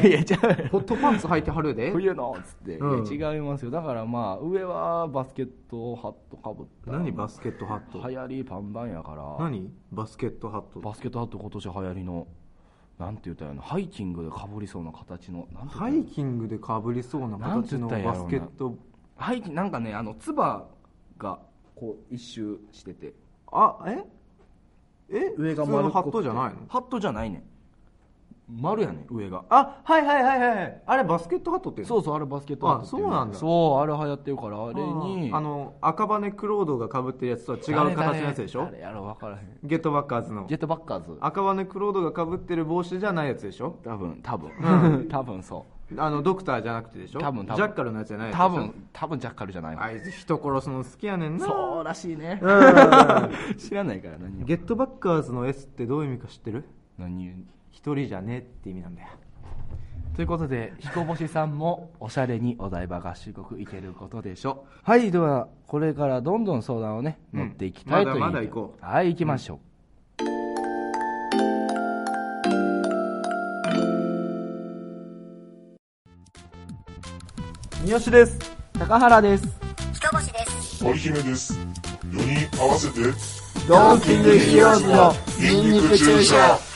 [0.04, 0.24] やいや、違
[0.66, 0.70] う。
[0.70, 1.92] ホットパンツ履いてはるで。
[1.92, 3.06] 冬のっつって、うん。
[3.08, 3.72] いや違いますよ。
[3.72, 6.92] だからまあ上はバスケットハットかぶった。
[6.92, 8.08] 何バスケットハット？
[8.10, 9.44] 流行りパンパンやから。
[9.46, 10.80] 何バスケットハット？
[10.80, 12.28] バスケットハット今年流行りの
[13.00, 18.76] なんて言ったらハイキングでかぶりそうな形のハイキングでかぶりそうな形のバスケット。
[19.16, 20.68] ハイキなんかねあのつば
[21.18, 21.40] が
[21.76, 23.14] こう一周してて。
[23.52, 24.04] あえ？
[25.12, 25.34] え？
[25.38, 26.10] 上が丸っこくて。
[26.10, 26.60] ットじゃないの？
[26.68, 27.38] ハットじゃないね。
[27.38, 27.49] ん
[28.50, 29.44] 丸やねん上が。
[29.50, 33.38] あはいはいはいはいあれバスケットハットってそううそうあれバスケットハットっていあそうなんだ。
[33.38, 38.64] そうあれ流行ってるからあれのにあの赤羽クロードがかぶってるやつとは違う形のやつでしょ？
[38.66, 39.48] あれやろ分からへん。
[39.64, 40.46] ゲットバッカーズの。
[40.48, 41.18] ジェットバッカーズ。
[41.22, 43.78] 赤羽クロードがかぶってる帽子じゃないやつでしょ？
[43.84, 44.52] 多分多分。
[45.10, 45.66] 多分そ
[45.98, 47.20] あのドクターじゃなくてでしょ？
[47.20, 47.56] 多分多分。
[47.58, 49.84] ジャッカルのやつじゃない多分多分ジャッカルじゃないわ。
[49.84, 51.46] あいつ人殺すの好きやねんな。
[51.46, 52.40] そうらしいね。
[52.42, 53.58] うん。
[53.58, 56.66] 知らないから何をゲットバッカーズの S ってどういう意味か知ってる？
[56.98, 57.34] 何？
[57.80, 59.08] 一人じゃねえって意味なんだよ。
[60.14, 64.80] ということで彦星さんもおしゃれにお台場合宿国行けることでしょう。
[64.84, 69.60] はいではこれからどんどん相談をねうん乗っていきたいという、まだまだ行こはい行きましょう、
[77.88, 78.38] 三好です。
[78.78, 79.48] 高原です。
[79.94, 80.86] 彦星です。
[80.86, 81.58] 織姫です。
[82.12, 83.00] 4人合わせて、
[83.70, 86.69] ドンキングヒーローズのニンニク注射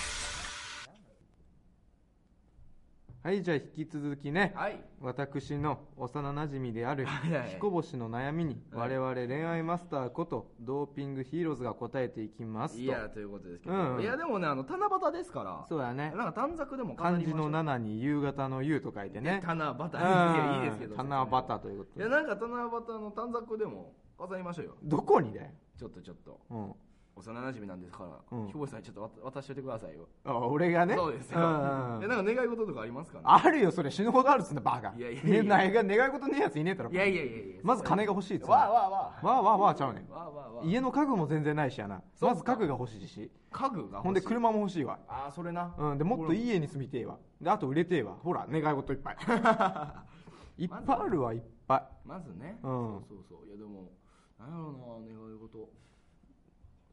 [3.24, 4.84] はいじゃあ引き続きねはい。
[5.00, 7.08] 私の幼なじみである
[7.54, 8.98] 彦星の悩みにはい。
[9.00, 12.82] 我々恋愛マスターことドーピングヒーローズが答えていきますと。
[12.82, 15.66] いやということですけど、うんいやでもねあの七夕ですから。
[15.70, 16.12] そうだね。
[16.18, 19.42] なんか短冊でも飾漢字の7に夕方の夕と書いてね。
[19.42, 19.86] 七夕。
[19.86, 20.02] いうん。
[20.02, 20.98] やいいですけど。
[20.98, 22.06] 七夕ということで。
[22.06, 24.76] いやなんか七夕の短冊でも飾りましょうよ。
[24.84, 26.42] どこにだよ、ちょっとちょっと。
[26.50, 26.74] うん、
[27.16, 28.48] 幼馴染なんですから、うん。
[28.48, 30.08] ひぼしさんにちょっと渡渡しといてくださいよ。
[30.26, 30.96] あ俺がね？
[30.96, 33.24] そうですよ、んうんえなんか願い事とかありますかね？
[33.26, 34.94] あるよそれ死ぬほどあるっつうんだバカ。
[34.98, 36.90] いやいやいやね願い願い事ねえやついねえだろ。
[36.92, 38.52] いやいやいやいやまず金が欲しいっつうの。
[38.54, 40.08] わあわあわわあわあわあちゃうねん。
[40.12, 42.02] あわあわあわあ家の家具も全然ないしやな。
[42.20, 43.32] まず家具が欲しいし。
[43.52, 44.04] 家具が欲しい。
[44.04, 44.98] ほんで車も欲しいわ。
[45.08, 45.76] ああそれな。
[45.78, 47.18] うんでもっといい家に住みてえわ。
[47.40, 48.16] であと売れてえわ。
[48.24, 49.18] ほら願い事いっぱい。
[50.58, 52.70] いっぱいあるわいっぱまずね、うん。
[53.08, 53.48] そうそうそう。
[53.48, 53.92] いやでも
[54.40, 55.58] なんやろうな願い事。
[55.58, 55.62] い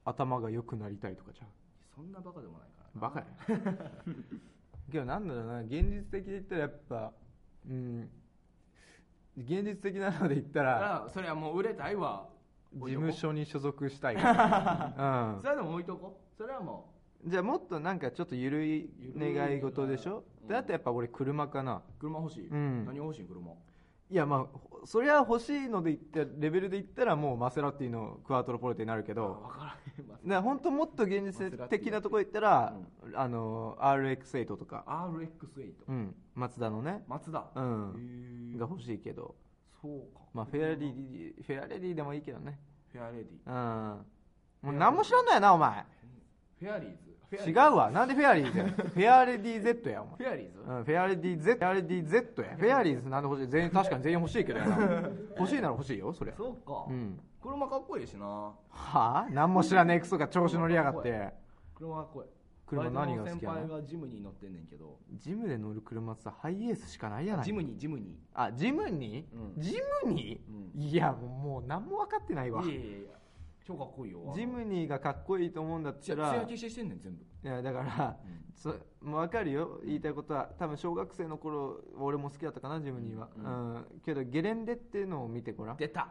[0.04, 1.44] 頭が良くなりたいとかじゃ
[1.94, 3.26] そんなバカでもないからバカや。
[4.90, 7.12] けどなんだろうな現実的で言ったらやっぱ
[7.68, 8.10] うん
[9.36, 12.28] 現実的なので言ったらあそれはもう売れたいわ。
[12.72, 16.20] 事務所に所属したいわ、 それでも置いとこ。
[16.38, 16.92] それはも
[17.24, 17.26] う。
[17.26, 20.22] ん、じゃあもっとなんかちょっと緩い願い事でしょ？
[20.42, 20.48] うん。
[20.48, 21.78] であとやっぱ俺車かな。
[21.78, 22.84] う車欲しい、うん。
[22.86, 23.24] 何欲しい？
[23.26, 23.52] 車
[24.10, 29.42] いやまあほそりゃ欲しいので言ったレベルで言ったらもうマセラティのクワトロポルテになるけど
[30.22, 32.74] ね本当もっと現実的なところ言ったら、
[33.14, 37.46] あの RX8 とか、RX8 うん、マツダのね、マツダ。
[37.54, 38.58] うへん、ー。
[38.58, 39.34] が欲しいけど。
[39.80, 40.20] そうか。
[40.34, 42.58] まあフェアレディフェアレディでもいいけどね。
[42.92, 43.26] フェアレディ。
[43.46, 44.06] うん。
[44.62, 45.84] もう何も知らんのやなお前。
[46.58, 47.90] フェアリーズ違うわ。
[47.90, 50.16] なんでフェアリーズやフェアレディ Z やお前。
[50.16, 50.58] フェアリーズ？
[50.66, 52.56] うん、フェアレディ Z フェアレディ Z や。
[52.56, 53.08] フェアリーズ。
[53.08, 53.48] なんで欲しい？
[53.48, 54.76] 全員確かに全員欲しいけどやな。
[55.38, 57.20] 欲しいなら欲しいよそれそうか、うん。
[57.40, 58.26] 車かっこいいしな。
[58.26, 59.26] はあ？
[59.30, 61.32] 何も知らねえクソが調子乗りやがって。
[61.74, 62.28] 車かっこいい。
[62.66, 63.54] 車何が好きやの？
[63.54, 64.98] バイトの先輩がジムニー乗ってんねんけど。
[65.14, 69.62] ジムで乗る車ってさハイエースしかないやないジムニージムニあジムに、うん。
[69.62, 70.40] ジムに、
[70.74, 70.80] うん。
[70.80, 72.62] いやもう何も分かってないわ。
[72.62, 73.08] ーいやいやいや
[73.64, 74.32] 超かっこいいよ。
[74.34, 76.30] ジムニーがかっこいいと思うんだったら。
[76.42, 77.24] 消ししてんねん全部。
[77.42, 78.18] いやだから、
[78.54, 79.80] そ分かるよ。
[79.84, 80.50] 言いたいことは。
[80.58, 83.84] 多分小学生の頃俺も好きだったかなジムニーは、ううんん。
[84.04, 85.76] けどゲレンデっていうのを見てごらん。
[85.76, 86.08] 出た。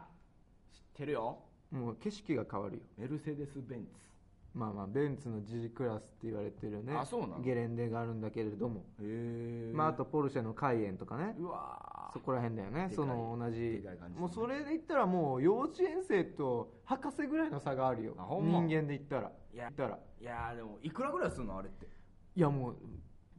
[0.72, 1.38] 知ってるよ。
[1.70, 2.82] もう景色が変わるよ。
[2.96, 4.09] メルセデス・ベンツ
[4.52, 7.40] まあまあベンツの G クラスって言われてるねあそうなの？
[7.40, 11.36] ゲレンデがあるんだけれども、へえまああとポルシェのカイエンとかね。
[11.38, 12.90] うわそこら辺だよね。
[12.92, 13.80] その同じ。
[14.18, 18.14] もうそれで言ったらもう幼稚園生と博士ぐらいの差があるよ。
[18.16, 18.24] ま？
[18.26, 19.30] 人間で言ったら。
[19.54, 19.98] いや言ったら。
[20.20, 21.86] いやーでもいくらぐらいするのあれって？
[22.34, 22.76] いやもう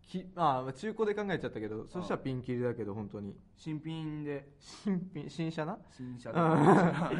[0.08, 3.36] きあ中古で考えちゃったけどそしたらピンキリだけど本当に。
[3.58, 4.48] 新品で。
[4.58, 5.78] 新品新車な？
[5.92, 6.40] 新車で。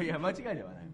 [0.06, 0.86] いや間違いではない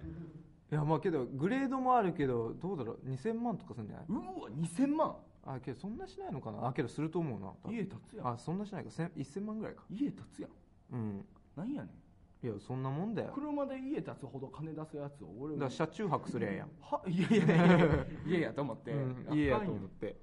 [0.71, 4.07] いやまあけどグレードもあるけどどうだろう？2000万とかするんじゃない？
[4.09, 5.17] うわ2000万。
[5.47, 6.67] あけどそんなしないのかな？
[6.69, 7.47] あけどすると思うな。
[7.63, 8.29] 多分家建つやん。
[8.29, 8.91] あそんなしないか。
[8.91, 9.85] 1000 1000万ぐらいか。
[9.91, 10.51] 家建つやん。
[10.93, 11.25] うん。
[11.57, 12.47] なんやねん。
[12.47, 13.33] いやそんなもんだよ。
[13.35, 15.59] 車で家建つほど金出すやつを俺は。
[15.59, 20.17] だから車中泊すりゃええやんはいやいやいやいや家やと思って、うん家やと思って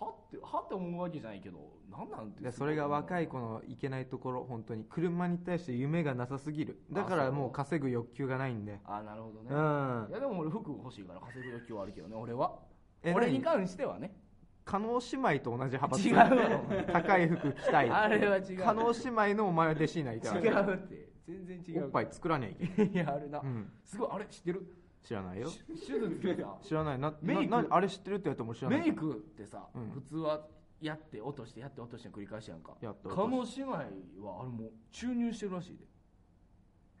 [0.00, 1.58] はってはって思うわけじゃないけど
[1.90, 4.84] なんなんてでそれが若い子のいけないところ本当に。
[4.84, 6.80] 車に対して夢がなさすぎる。
[6.90, 8.80] だからもう稼ぐ欲求がないんで。
[8.84, 10.08] あなるほどね、うん。
[10.10, 12.58] いやでも俺服欲しいから稼ぐ欲求はあるけどね俺は。
[13.02, 13.58] え俺に何？
[13.58, 14.16] 関してはね。
[14.64, 16.14] 加納姉妹と同じ派閥違う。
[16.14, 18.58] よ高い服着たいあれは違う。
[18.58, 21.10] 加納姉妹のお前は弟子になりたい違うって。
[21.26, 21.84] 全然違う。
[21.84, 23.70] おっぱい作らねえけいやあれな、うん。
[23.84, 24.66] すごいあれ知ってる？
[25.02, 25.48] 知らないよ。
[25.68, 26.98] 手術ってさ知らない。
[26.98, 27.46] なメイク？
[27.50, 28.80] ななあれ知ってるって言われても知らない。
[28.80, 29.90] メイクってさ、うん。
[29.90, 30.46] 普通は
[30.80, 32.74] やって落としてやって落として繰り返しやんか。
[32.80, 35.84] やって加落と姉妹はあれもう注入してるらしいで。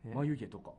[0.06, 0.14] え？
[0.14, 0.72] 眉毛とか。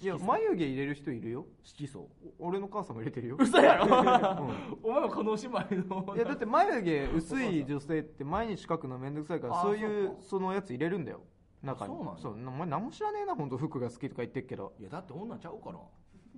[0.00, 1.46] いや眉毛入れる人いるよ。
[1.62, 2.10] 色素。
[2.40, 3.36] お俺の母さんも入れてるよ。
[3.38, 4.78] 嘘やろ、ん。
[4.82, 6.16] お前も加納姉妹の。
[6.16, 10.22] いやだって眉毛薄い女性って毎日描くのめんどくさいからあそういうそうか。
[10.22, 11.20] そのやつ入れるんだよ。
[11.62, 11.94] 中に。
[12.20, 14.74] そうなんお前何も知らねえな本当服が好きとか言ってるけど。
[14.80, 15.78] いやだって女ちゃうから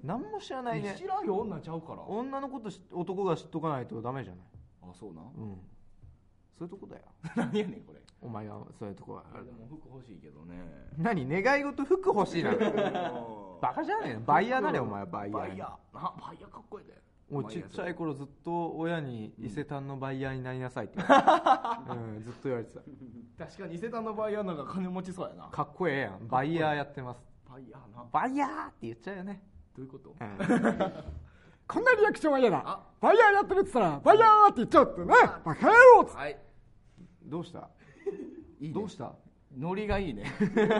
[0.03, 0.95] 何も知らないね。
[0.99, 2.03] 知らんよ女ちゃうから。
[2.03, 4.45] 女のこと知男が知っとかないとダメじゃない。
[4.83, 5.59] あそうなうん。
[6.59, 7.03] そういうとこだよ。
[7.37, 8.01] 何やねんこれ。
[8.21, 10.57] お前はそういうとこはあれでも服欲しいけどね。
[10.97, 11.27] 何？
[11.29, 12.53] 願い事服欲しいな。
[13.61, 15.71] バカじゃねえのバイヤーなれお前はバイヤーバイヤー。
[15.95, 16.95] あバイヤーかっこいいね
[17.31, 22.81] もうちっちゃい頃ずっと親に伊勢丹のバイヤーになりなさいって言われて、うん、ずっと言われてた。
[23.47, 25.49] 確かに伊勢丹のバイヤーなんか金持ちそうやな。
[25.49, 26.29] かっこええやん。
[26.29, 27.21] バイヤーやってます。
[27.51, 28.05] バイヤーな。
[28.13, 29.43] バイヤーって言っちゃうよね、
[29.77, 30.15] どういうこと？
[30.19, 30.39] うん
[31.69, 32.63] こんなリアクションは嫌だ。
[32.65, 32.81] あ。
[33.01, 35.07] バイヤーやってるって言ったら、バイヤーって言っちゃうってね。
[35.45, 36.17] バカ野郎っつって。
[36.17, 36.39] はい。
[37.25, 37.69] どうした？
[38.61, 38.75] いいね。
[38.75, 39.13] どうした？
[39.59, 40.27] ノリがいいね。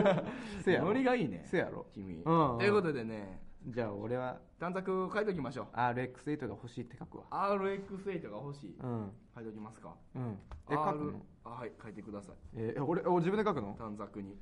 [0.63, 0.85] せやろ。
[0.85, 1.43] ノリがいいね。
[1.45, 2.21] せやろ君。
[2.23, 2.51] うん。
[2.53, 2.57] うん。
[2.59, 3.41] ということでね。
[3.65, 4.39] じゃあ俺は。
[4.59, 5.75] 短冊書いときましょう。
[5.75, 7.25] RX8 が欲しいって書くわ。
[7.31, 8.77] RX8 が欲しい。
[8.81, 9.11] うん。
[9.35, 9.93] 書いときますか。
[10.15, 10.39] うん。
[10.69, 11.21] え書く R の？
[11.43, 12.35] あはい書いてください。
[12.55, 13.75] えー俺お自分で書くの？
[13.77, 14.37] 短冊に。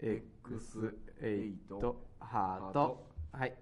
[0.00, 1.94] X8
[2.26, 3.06] ハート。
[3.32, 3.56] はい。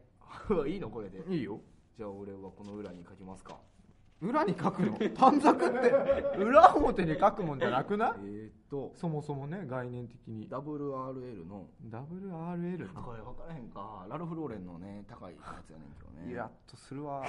[0.49, 0.91] RX8 いいの？
[0.91, 1.23] これで。
[1.29, 1.61] いいよ。
[1.97, 3.57] じゃあ俺はこの裏に書きますか。
[4.21, 4.97] 裏に書くの？
[5.15, 5.91] 短冊って。
[6.43, 8.11] 裏表に書くもんじゃなくない？
[8.19, 8.91] えーっと。
[8.95, 10.49] そもそもね概念的に。
[10.49, 11.67] WRL の。
[11.89, 14.07] WRL これ分からへんか。
[14.09, 16.33] ラルフローレンのね高いやつやねんけどね。
[16.33, 17.25] イラッとするわ。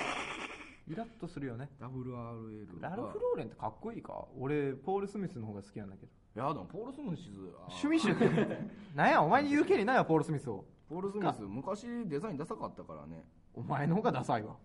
[0.88, 1.69] イラッとするよね。
[1.79, 2.89] WRL が。
[2.89, 4.25] ラルフローレンってかっこいいか？
[4.39, 6.11] 俺ポール・スミスの方が好きなんだけど。
[6.36, 8.57] いやでもポール・スミスあ趣味趣味。
[8.95, 13.23] なんやお前に言う権利ないわポール・スミスをポール・スミス昔デザインダサかったからね。
[13.53, 14.55] お前の方がダサいわ。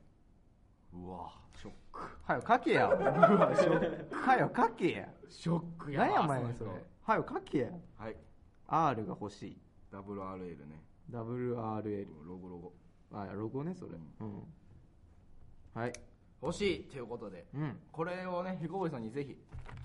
[0.93, 2.01] うわショック。
[2.25, 2.89] はよ書けや。
[4.11, 5.09] はよ書けや。
[5.29, 6.71] ショック何やお前ねそれ。
[7.03, 7.71] はよ書けや。
[7.97, 8.17] はい。
[8.67, 9.61] R が欲しい。
[9.93, 10.83] WRL ね。
[11.11, 12.73] WRL ロゴロゴ。
[13.13, 13.93] あロゴねそれ。
[14.21, 14.43] うん。
[15.75, 15.93] はい
[16.43, 16.85] 欲しい。
[16.85, 17.45] ということで。
[17.55, 17.77] うん。
[17.93, 19.37] これをね彦星さんにぜひ。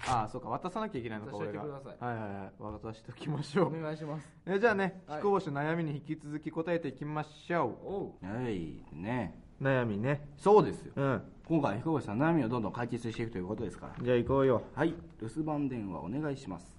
[0.07, 0.49] ああそうか。
[0.49, 2.05] 渡さなきゃいけないのか渡してください。
[2.05, 2.79] はいはいはい。
[2.81, 4.27] 渡しておきましょおう願いします。
[4.45, 5.17] えじゃあねはい。
[5.19, 8.25] 彦星の悩みに引き続き答えていきましょおう。
[8.25, 9.39] はいね。
[9.59, 10.29] う悩みね。
[10.37, 10.93] そうですよ。
[10.95, 11.21] うん。
[11.47, 14.03] 今回彦星さん悩みをどんどん解決していくということですから。
[14.03, 14.63] じゃあ行こうよ。
[14.73, 14.95] はい。
[15.21, 16.75] 留守番電話お願いします。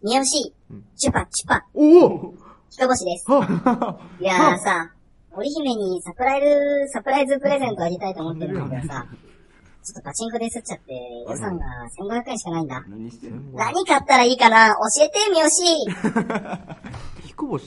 [0.00, 0.54] みよし、
[0.96, 2.34] チュパチュパ、おお。
[2.70, 3.26] ひとぼしです。
[4.20, 4.92] いやーさ、
[5.36, 6.46] 織姫にサプライズ、
[6.92, 9.06] サプライズプレゼントあげたいと思ってるんだけどさ、
[9.84, 10.92] ちょっとパチンコで吸っちゃって、
[11.28, 11.64] 予算が
[11.98, 12.84] 1500円しかないんだ。
[12.88, 13.58] 何してんの？
[13.58, 14.74] 何買ったらいいかな？
[14.98, 15.62] 教えて、みよし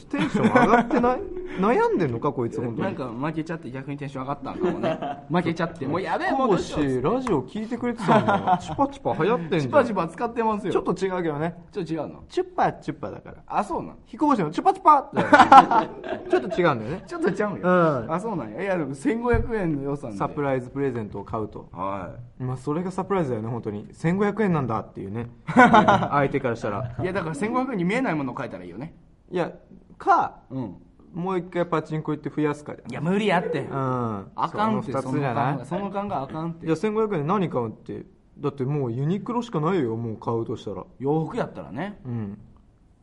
[0.10, 1.22] テンション上がってない？
[1.60, 2.82] 悩んでんのかこいつ本当に。
[2.82, 5.00] なんか負けちゃって逆にテンション上がったんかもね。
[5.30, 10.74] 負けちゃってもうやべえも彦うラジオ聞いてくれてたんだ チュパチュパ流行ってんじチパチパ使ってますよ。
[10.74, 12.24] ちょっと違うけどねちょっと違うの。
[12.30, 13.38] チュッパチュッパだから。
[13.48, 13.98] あそうなん？
[14.06, 15.00] 彦星のチュパチュパ。
[15.00, 17.04] ってちょっと違うんだよね。
[17.06, 17.68] ちょっとちゃうんよ、う
[18.08, 18.14] ん。
[18.14, 18.62] あそうなんや。
[18.62, 20.18] いやでも1500円の予算で。
[20.18, 21.68] サプライズプレゼントを買うと。
[21.74, 23.88] はまあそれがサプライズだよね本当に。
[23.94, 25.30] 1500円なんだっていうね。
[25.48, 26.96] 相手からしたら。
[27.00, 28.96] いいやだから1500円に見えないものを書いたらいいよね
[29.32, 29.52] いや
[29.98, 30.76] かうん。
[31.14, 32.92] もう一回パチンコ行って増やすかじゃん。
[32.92, 33.62] いや無理やって。
[33.62, 34.32] うん。
[34.36, 36.66] あかんってその2つじゃないその考えその考えあかんって。
[36.66, 38.06] いや1500円で何買うって。
[38.40, 40.84] だってもうユニクロしかないよもう買うとしたら。
[41.00, 42.00] 洋服やったらね。
[42.06, 42.38] うん。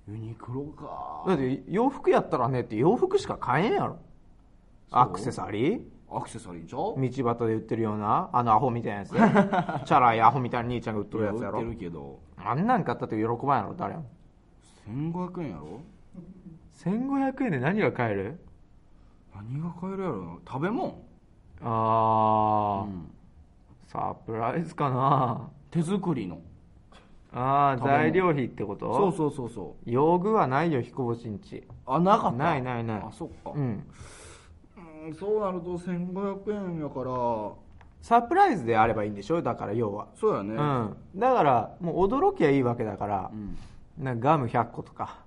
[0.08, 1.24] ユニクロか。
[1.26, 3.98] だって洋服やったらねって洋服しか買えんやろ。
[4.90, 5.80] アクセサリー？
[6.10, 11.60] アクセサリーじゃん道端で売ってるようなあのアホみたいなやつ チャラいアホみたいな兄ちゃんが売っとるやつやろ。
[11.60, 12.20] 売ってるけど。
[12.38, 14.06] あんなん買ったって喜ばんやろ誰も。
[14.88, 15.82] 1500円やろ？
[16.84, 18.38] 1500円で何が買える？
[19.34, 20.36] 何が買えるやろな。
[20.46, 21.00] 食べ物。
[21.62, 23.10] あー、うん。
[23.88, 25.48] サプライズかな。
[25.70, 26.40] 手作りの。
[27.32, 28.94] ああ材料費ってこと？
[28.94, 29.90] そうそうそうそう。
[29.90, 32.36] 用具はないよ彦星んちあなかった。
[32.38, 33.02] ないないない。
[33.06, 33.52] あそっか。
[33.54, 33.60] うん。
[33.60, 37.52] うんそうなると1500円やから。
[38.00, 39.42] サプライズであればいいんでしょ？
[39.42, 40.08] だから要は。
[40.14, 40.54] そうやね。
[40.54, 40.96] うん。
[41.16, 43.30] だからもう驚きゃいいわけだから。
[43.32, 43.56] う、ん。
[44.04, 45.18] なんかガム100個とか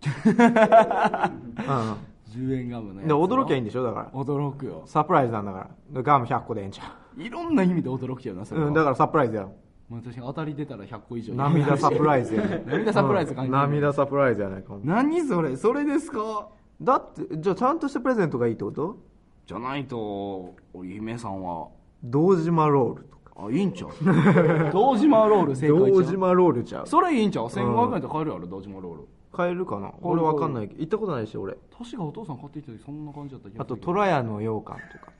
[0.00, 3.82] 10円ガムね驚きゃいいんでしょ？
[3.82, 4.20] だから。
[4.20, 4.82] 驚くよ。
[4.86, 6.02] サプライズなんだから。
[6.02, 8.68] ガム100個でええんちゃいろんな意味で驚きやなそうれは。
[8.68, 9.54] うんだからサプライズやろ。
[9.88, 11.34] まあ確かに当たり出たら100個以上。
[11.34, 12.42] 涙サプライズや。
[12.44, 13.60] ね涙サプライズ関係ない。
[13.62, 15.56] 涙サプライズやないか何それ？
[15.56, 16.48] それですか？
[16.80, 18.98] だってじゃあちゃんとしたプレゼントがいいってこと？
[19.46, 21.68] じゃないと織姫さんは。
[22.04, 23.32] 堂島ロールとか。
[23.38, 23.90] あいいんちゃう？
[24.70, 25.90] 堂島ロール正解ちゃう？
[25.90, 26.86] 堂島ロールちゃう。
[26.86, 29.92] それいいんちゃう？1500円で買えるやろ堂島ロール買えるかな？
[30.00, 30.80] 俺わかんないけど。
[30.80, 31.54] 行ったことないし俺。
[31.76, 33.92] 確かお父さん買ってきた時そんな感じだった気があとするけど。
[33.92, 35.12] 虎屋の羊羹とか。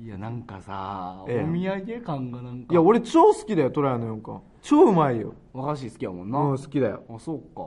[0.00, 1.48] いやなんかさ、ええ。
[1.48, 2.66] お土産感がなんか。
[2.70, 5.34] いや俺超好きだよ虎屋の羊羹超うまいよ。
[5.52, 7.02] 和菓子好きやもんな、うん好きだよ。
[7.10, 7.62] あそうか。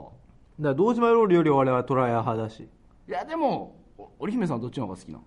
[0.58, 2.68] だから堂島ロールより俺は虎屋派だし。
[3.08, 5.20] いやでもお織姫さんどっちの方が好きな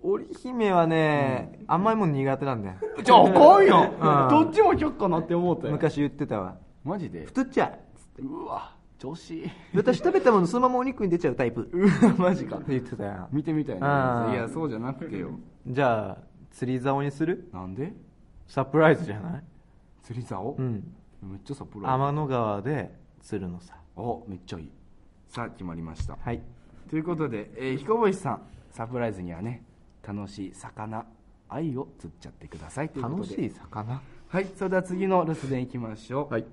[0.00, 2.76] 織姫はね、甘いもん苦手なんだよ。
[3.02, 4.44] じゃああかんやん、うん。
[4.44, 5.68] どっちも却下なって思うて。
[5.68, 6.56] 昔言ってたわ。
[6.84, 7.24] マジで？
[7.24, 7.76] 太っちゃ
[8.20, 15.30] ううわ女子私食べたものそのままお肉に出ちゃうタイプうわ マジか言ってたよ見てみたいあーねいやそうじゃなくてよ
[15.66, 16.18] じゃあ
[16.50, 17.48] 釣り竿にする？
[17.52, 17.92] なんで？
[18.48, 19.44] サプライズじゃない？
[20.02, 20.56] 釣り竿？
[20.58, 20.92] うん。
[21.22, 22.02] めっちゃサプライズ。
[22.04, 23.76] 天の川で釣るのさ。
[23.94, 24.70] お、めっちゃいい。
[25.28, 26.16] さあ、決まりました。
[26.20, 26.42] はい。
[26.88, 29.62] ということで、えー、彦星さん、サプライズにはね、
[30.02, 31.04] 楽しい魚、
[31.48, 33.22] 愛を釣っちゃってくださいということで。
[33.22, 34.00] 楽しい魚？
[34.28, 36.32] はい、それでは次の留守電いきましょう。
[36.32, 36.46] はい。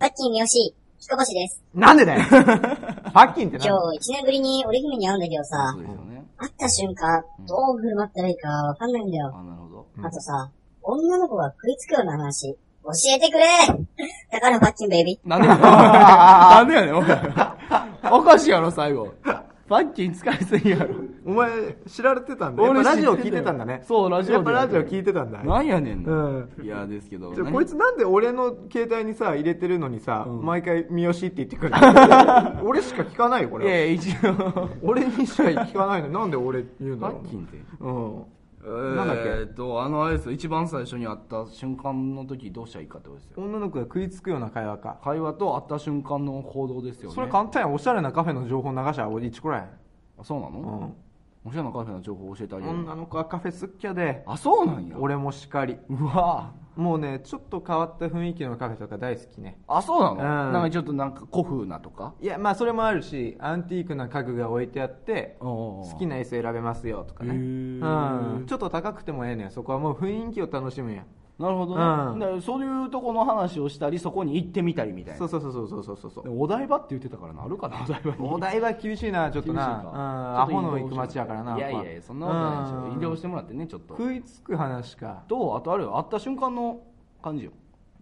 [0.00, 1.62] パッキン三好、彦星です。
[1.74, 2.22] なんでだよ
[3.12, 6.24] パッキンって今何日一年ぶりに織姫に会うんだけどさそう、ですよね。
[6.38, 9.30] 会った瞬間、どう振る舞ったらいいかわかんないんだよ。
[9.34, 9.86] あ、なるほど。
[10.02, 10.50] あとさ、
[10.82, 13.44] 女の子が食いつくような話、教えてくれ
[14.32, 15.28] だからパッキンベイビー。
[15.28, 15.60] なんでやねん。
[15.68, 16.92] なんでやね
[18.08, 18.14] ん。
[18.14, 19.12] おかしいやろ、最後。
[19.68, 20.94] パッキン使いすぎやろ。
[21.24, 21.50] お前、
[21.86, 22.62] 知られてたんだ。
[22.62, 23.82] やっぱラジオ聞いてたんだね。
[23.84, 25.42] そう、ラジオやっぱラジオ聞いてたんだ。
[25.42, 26.16] なんやねんうな。
[26.40, 26.48] ん。
[26.62, 27.32] いや、ですけど。
[27.32, 31.78] こいつなんで俺の携帯にさ、入れてるのにさ、うん毎回三好って言ってくるの？
[32.64, 33.66] 俺しか聞かないよ、これ。
[33.66, 34.68] いや一応。
[34.82, 37.58] 俺にしか聞かないのになんで俺言うんだパろうッキンって。
[37.80, 38.24] うん。
[38.62, 43.42] えーっと、あの、あれですよ一番最初に会った瞬間の時どうしたらいいかってことですよ。
[43.42, 44.98] 女の子が食いつくような会話か。
[45.02, 47.14] 会話と会った瞬間の行動ですよね。
[47.14, 49.70] それ簡単やおしゃれなカフェの情報流しゃ俺1くらい。
[50.18, 50.58] あそうなの？
[50.58, 50.94] うん。
[51.44, 52.70] おしゃれなカフェの情報教えてあげる。
[52.70, 54.22] 女の子はカフェ好きやで。
[54.26, 54.96] あ、そうなんや。
[54.98, 55.78] 俺もしかり。
[55.88, 59.58] うわもうね、ちょっと変わった雰囲気のカフェとか大好きね。
[59.66, 62.14] あ、そうなの、んなんかちょっとなんか古風なとか？
[62.20, 67.34] いや、まあそれもあるし、アンティークな家具が置いてあって、好好きな椅子選べますよとかね。
[67.34, 68.46] へうーん。
[68.46, 69.50] ちょっと高くてもええねん。
[69.50, 71.04] そこはもう雰囲気を楽しむんや。
[71.40, 72.18] なるほどね、うん。
[72.18, 75.18] だからそういうとこの話をしたりそこに行ってみたりみたいな。
[75.18, 76.42] そうそうそうそうそうそうそう。
[76.42, 78.16] お台場って言ってたからなあるかな お台場に。
[78.28, 80.42] お台場厳しいな、ちょっとな。
[80.42, 81.56] アホの行く街やからな。
[81.56, 82.92] いやいやいやそんなことないでしうん。
[82.92, 83.96] ょ移動してもらってねちょっと。
[83.96, 85.22] 食いつく話か。
[85.28, 85.96] とあとあれよ。
[85.96, 86.80] 会った瞬間の
[87.22, 87.52] 感じよ。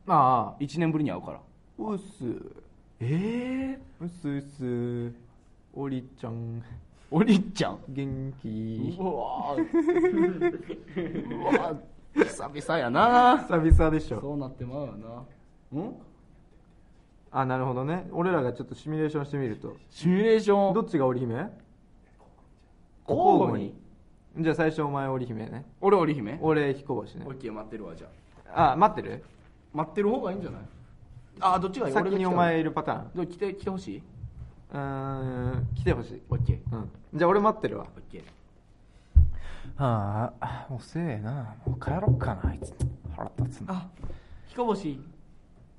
[0.09, 0.61] ああ。
[0.61, 1.41] 1年ぶりに会うから。
[1.79, 2.25] うっす。
[3.01, 5.13] ええうっすうっす。
[5.75, 6.61] おりちゃん、
[7.11, 7.79] おりっちゃん？
[7.89, 8.97] 元気。
[8.99, 9.61] うわー。
[11.41, 11.77] うわー
[12.15, 14.21] 久々やな久々でしょ。
[14.21, 15.25] そうなってまうよな
[15.73, 15.95] うん？
[17.31, 18.09] あ、なるほどね。
[18.13, 19.77] 俺らがちょっとシミュレーションしてみると。
[19.91, 20.75] シミュレーション？
[20.75, 21.35] どっちが織姫？
[23.09, 23.75] 交互に
[24.39, 25.65] じゃあ最初お前織姫ね。
[25.81, 26.39] 俺織姫？
[26.41, 27.31] 俺彦星ねオ。
[27.31, 28.09] ッケー待ってるわじゃ
[28.55, 29.23] ああ、待ってる？
[29.73, 30.61] 待ってる方がいいんじゃない？
[31.41, 31.95] あどっちがいい？
[31.95, 33.11] 先にお前いるパターン。
[33.15, 34.03] どう来て来てほしい？
[34.73, 36.23] うーん、来てほしい。
[36.31, 36.91] オッケーうん。
[37.15, 37.87] じゃあ俺待ってるわ。
[37.95, 38.23] オッケー
[39.77, 41.55] ああ、遅えな。
[41.67, 42.75] もう帰ろっかな、あいつ。
[43.17, 43.75] 腹立つな。
[43.75, 43.87] あ
[44.47, 45.01] 彦星。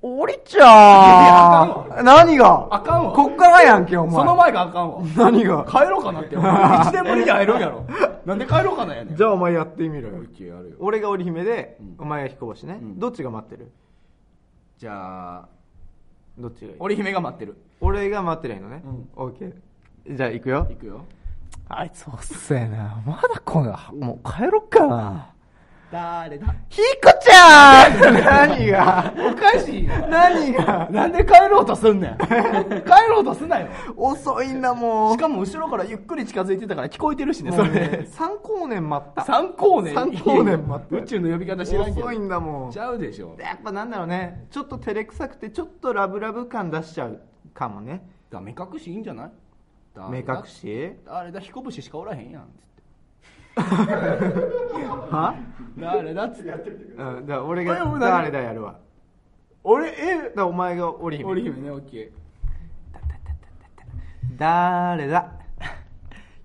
[0.01, 2.67] おりちゃん何が？
[2.71, 3.11] あかんわ。
[3.11, 4.15] こっからやんけ、お前。
[4.15, 5.01] その前があかんわ。
[5.17, 5.65] 何が？
[5.69, 7.85] 帰ろうかなってお前1年ぶりに会えるんやろ。
[8.25, 9.15] なんで帰ろうかなやねん。
[9.17, 10.23] じゃあお前やってみろよ。
[10.79, 11.95] 俺が織姫で、うん。
[11.99, 12.99] お前が彦星ね、うん。
[12.99, 13.71] どっちが待ってる？
[14.77, 15.47] じゃあ
[16.37, 16.75] どっちがいい？
[16.79, 17.57] 織姫が待ってる。
[17.81, 18.81] 俺が待ってないのね。
[18.85, 19.09] うん。
[19.17, 20.15] オッケー。
[20.15, 20.67] じゃあ行くよ。
[20.71, 20.75] い。
[20.75, 21.01] くよ
[21.71, 23.01] あいつ遅えな。
[23.05, 25.33] まだ来んが、もう帰ろっかな。
[25.91, 26.53] 誰だ？
[26.69, 29.11] ひこちゃん何が？
[29.17, 30.87] おかしいな何が？
[30.91, 32.17] なんで帰ろうとすんねん？
[32.21, 32.29] 帰
[33.09, 35.13] ろうとすなよ遅いんだもん。
[35.13, 39.25] しかも後ろからゆっくり近づいてたから聞こえてるしねそれ三光年待った。
[39.25, 39.95] 三光年？
[39.95, 42.71] 三光年待って宇宙の呼び方知らんけど遅いんだもん。
[42.71, 44.45] ちゃうでしょやっぱなんだろうね。
[44.51, 47.19] ちょっと照れくさくて、ちょっとラブラブ感出しちゃう
[47.55, 48.07] かもね。
[48.29, 49.31] だ目隠しいいんじゃない？
[50.09, 50.95] 目隠し？
[51.07, 52.83] あれだ彦星しかおらへんやんつって。
[55.11, 55.35] は？
[55.77, 56.51] 誰だっつって。
[56.51, 57.25] うん。
[57.25, 58.75] だから俺がえ何誰だやるわ。
[59.63, 61.29] 俺えだお前が織姫。
[61.29, 62.11] 織姫ねオッケ
[64.37, 65.31] 誰だ？
[65.59, 65.67] ー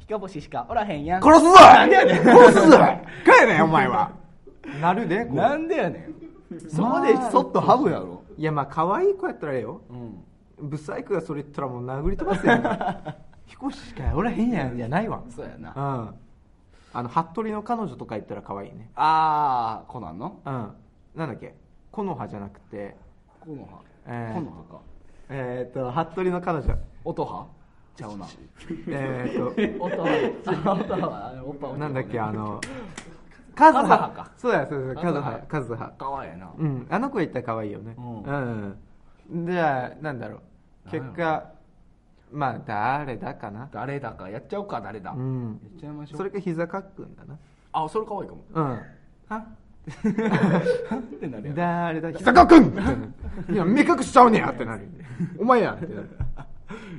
[0.01, 1.23] 彦星しかおらへんやん。
[1.23, 1.53] 殺すぞ！
[1.55, 2.17] なんでやねん。
[2.25, 2.77] 殺すぞ！
[3.25, 4.11] 帰れお前は。
[4.81, 6.09] なるでなんでやね
[6.51, 6.61] ん。
[6.69, 8.23] そこでそっとハブやろ。
[8.37, 9.81] いやまあ可愛い子やったらええよ。
[9.89, 10.69] うん。
[10.69, 12.63] ブサイクがそれ言ったらもう殴り飛ばすやん
[13.47, 15.23] か彦しかおらへんやんじゃないわ。
[15.29, 15.73] そうやな。
[15.77, 15.81] う
[16.11, 16.15] ん。
[16.97, 18.91] あの服部の彼女とか言ったら可愛いね。
[18.95, 20.41] ああコナンの？
[20.45, 20.53] うん。
[21.17, 21.55] なんだっけ？
[21.93, 22.97] 木の葉じゃなくて。
[23.41, 24.35] コノハえー。
[24.35, 24.81] コノハか。
[25.31, 26.77] えっ、ー、と服部の彼女。
[27.05, 27.47] 音羽
[27.97, 28.27] ちゃうな。
[28.89, 29.41] えっ、
[29.81, 30.03] 音羽
[30.47, 32.19] 音羽あれおっぱとなんだっけ？
[32.21, 32.61] あの
[33.55, 34.11] カズハ。
[34.11, 34.31] か。
[34.37, 35.33] そうだよそうだよカズハ。
[35.33, 35.47] カズハ。
[35.47, 35.89] カズハ。
[35.99, 36.51] かわいいな。
[36.57, 36.87] うん。
[36.91, 37.95] あの子言ったら可愛いよね。
[37.99, 38.23] うん。
[38.23, 38.79] うん、
[39.33, 40.41] うん、じゃあなんだろ
[40.87, 40.91] う。
[40.91, 41.54] 結果
[42.33, 43.69] まあ誰だかな。
[43.73, 45.11] 誰だかやっちゃおうか誰だ。
[45.11, 45.55] やうん。
[45.77, 46.19] っちゃいましょう。
[46.19, 47.39] それか膝かっくんだな。
[47.73, 48.45] あそれかわいいかも。
[48.55, 48.65] うん。
[49.29, 49.47] は？
[49.87, 52.13] ってなるやん誰だ？
[52.13, 53.15] 膝かっくん！
[53.53, 54.89] いや目隠しちゃうねやってなる。
[55.39, 56.09] お前やってなる。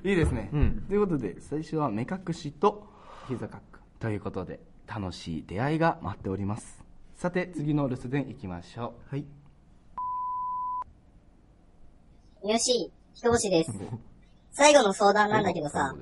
[0.03, 0.86] いいですね、うん。
[0.88, 2.88] ということで最初は目隠しと
[3.28, 3.80] 膝かっくん。
[3.99, 6.84] ということで楽しい出会いが待っております。
[7.15, 9.26] さて次の留守電いきましょはい。
[12.43, 13.71] 三好、彦星です。
[14.56, 15.93] 最後の相談うなんだけどさ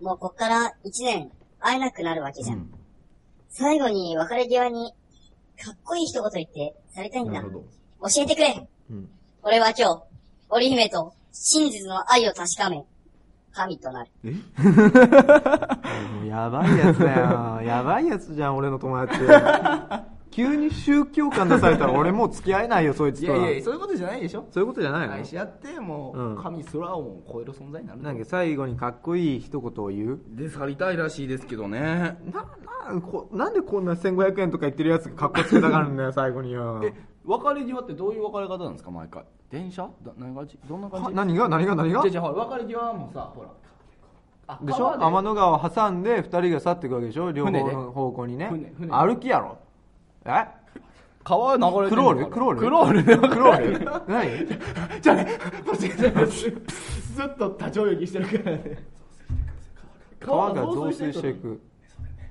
[0.00, 2.58] もうこっから一年会えなくなるわけじゃん。
[2.58, 2.76] うん
[3.58, 4.92] 最後に別れ際に、
[5.58, 7.40] かっこいい一言言って、されたいんだ。
[7.40, 7.48] 教。
[8.18, 9.08] えてくれうん。
[9.42, 10.02] 俺は今日、
[10.50, 12.84] 織姫と真実の愛を確かめ、
[13.52, 14.10] 神となる。
[16.12, 17.62] もうやばいやつだよ。
[17.62, 19.20] やばいやつじゃん、俺の友達。
[20.36, 23.38] 急に宗教観出されたら俺もう付き合えないよ、そいつとは。
[23.38, 24.46] いやいや、そういうことじゃないでしょ。
[24.50, 25.14] そういうことじゃないの？
[25.14, 28.02] 愛し合って、もう、うん神空をも超える存在になる。
[28.02, 30.20] なんか最後にかっこいい一言を言う？
[30.36, 32.18] で、去りたいらしいですけどね。
[32.30, 32.44] な、
[32.92, 36.82] な、こなんでこんな1500円とか言ってるやつがかっこつけたがるんだよ、最後によ。
[36.84, 36.92] え、
[37.24, 39.24] 別れ際ってどういう別れ方なんですか、毎回？
[39.50, 39.88] 電車？
[40.04, 41.04] だ何がちどんな感じ？
[41.06, 41.48] は何が？
[41.48, 41.74] 何が？
[41.74, 42.02] 何が？
[42.02, 43.48] じゃじゃほら、別れ際もさ、ほら。
[44.48, 45.02] あでしょ？
[45.02, 47.32] 天の川を挟んで二人が去っていくわけでしょ？
[47.32, 48.48] 両方の方向にね。
[48.50, 49.56] 船船歩きやろ
[50.26, 50.46] え？
[51.24, 52.26] 川流れてるクロール？
[52.28, 52.60] クロール？
[52.60, 53.84] クロールでクロール？
[54.06, 55.00] 何？
[55.00, 56.26] じゃあね、間違えた。
[56.26, 58.84] ずっと立ち泳ぎしてるからね。
[60.20, 61.60] 川が増水していく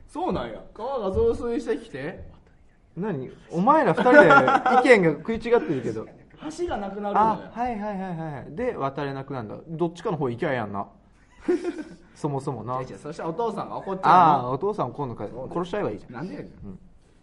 [0.08, 0.62] そうなんや。
[0.74, 2.26] 川が増水してきて、
[2.96, 3.30] 何？
[3.52, 6.06] お前ら二人で意見が食い違ってるけど。
[6.60, 7.52] 橋がなくなるあ。
[7.54, 9.58] はいはいはいはいで渡れなくなるんだ。
[9.68, 10.88] どっちかの方行きゃええやんな？
[12.16, 12.82] そもそもな。
[12.86, 16.18] じゃあそしたらお父さんが怒っちあゃあお父さん今度から殺しちゃえばいいじうの。
[16.20, 16.80] なんでやねん。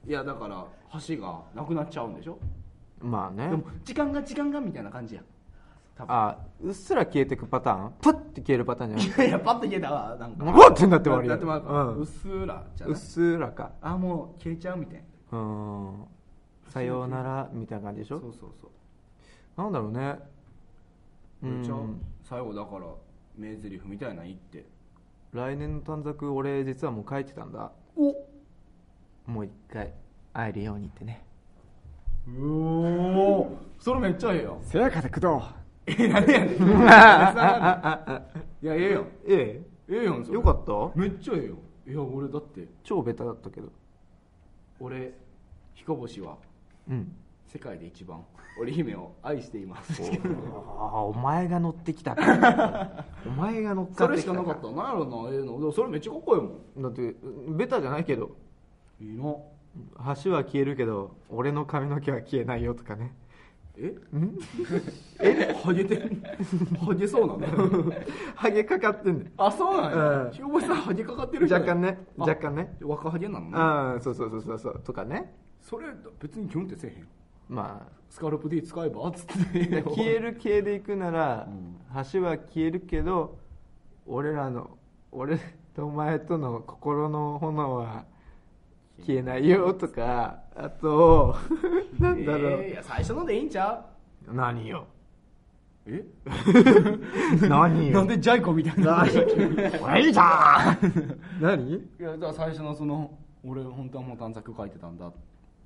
[0.06, 0.66] いや、だから、
[1.06, 2.38] 橋がなくなっちゃうんでしょ？
[3.00, 3.48] まあね。
[3.48, 5.22] でも、時間が時間がみたいな感じや。
[5.98, 7.92] あうっすら消えてくパターン？
[8.00, 9.18] パッて消えるパターンじゃい？
[9.18, 10.44] やいや、パッと消えたわ、なんか。
[10.44, 10.74] ないうわっ！
[10.74, 13.72] てなって終わりだってまあうっすらじゃなうっすらか。
[13.80, 15.38] あ、もう消えちゃうみたいな。
[15.38, 16.04] うん。
[16.68, 18.20] さようならみたいな感じでしょ？
[18.20, 19.62] そうそうそう。
[19.62, 20.18] なんだろうね。
[21.42, 21.46] う？
[21.46, 22.00] ん。
[22.24, 22.86] 最後だから
[23.36, 24.66] 名台詞みたいなの言って。
[25.32, 27.70] 来年の短冊俺実はもう書いてたんだ。
[27.96, 28.12] お
[29.26, 29.92] もう一回
[30.32, 31.24] 会えるようにってね。
[32.28, 35.26] うおそれめっちゃええよせやかで工藤。
[35.86, 36.50] え何やねん。
[38.62, 39.94] いやええよええ。
[39.94, 40.38] えよんそれ。
[40.38, 40.98] えよかった？
[40.98, 41.56] めっちゃええよ
[41.86, 42.68] いや俺だって。
[42.84, 43.68] 超ベタだったけど。
[44.80, 45.12] 俺
[45.74, 46.36] 彦星は
[46.88, 47.12] うん。
[47.46, 48.22] 世界で一番
[48.58, 50.00] 織姫を愛しています。
[50.02, 52.14] ああお前が乗ってきた。
[52.14, 54.70] か お前が乗っかそれってきしたかなかった。
[54.70, 55.58] なんやろなええの。
[55.58, 56.82] でもそれめっちゃかっこいいもん。
[56.82, 57.14] だって
[57.48, 58.30] ベタじゃないけど
[59.02, 59.24] いいな
[60.22, 63.14] 橋は消えるけど俺の髪の毛は消えないよとかね。
[63.76, 63.94] え？
[65.18, 65.56] え？
[65.64, 66.22] ハゲてん？
[66.78, 67.92] ハゲそうなの？
[68.36, 69.30] ハゲかかってんだよ。
[69.38, 69.98] あそうなんや。
[70.24, 70.30] うん。
[70.30, 72.76] 彦星さんハゲかかってる人若干ねあ若干ね。
[72.82, 73.52] 若ハゲなのね。
[73.56, 74.80] ああそうそうそうそうそう。
[74.84, 75.34] とかね。
[75.60, 75.86] それ
[76.20, 77.08] 別にキュンってせえへん
[77.48, 79.78] まスカルプ D 使えばっつって。
[79.78, 81.48] あ消える系でいくなら、
[82.12, 83.38] 橋は消えるけど
[84.06, 84.76] 俺らの
[85.10, 85.38] 俺
[85.74, 88.04] とお前との心の炎は
[89.04, 91.36] 消えないよとかあと
[91.98, 93.84] なんだろう、えーいや最初のでいいんちゃ
[94.30, 94.86] 何よ。
[95.86, 96.04] うえ？
[97.48, 97.94] 何よ。
[97.94, 99.04] なんでジャイコみたいな。
[99.82, 101.42] 何いいじゃん。
[101.42, 101.74] 何？
[101.74, 105.10] いやだから最初のその俺本当はもう短冊書いてたんだ。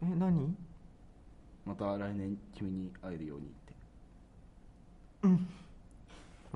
[0.02, 0.56] え何？
[1.66, 3.74] また来年君に会えるようにって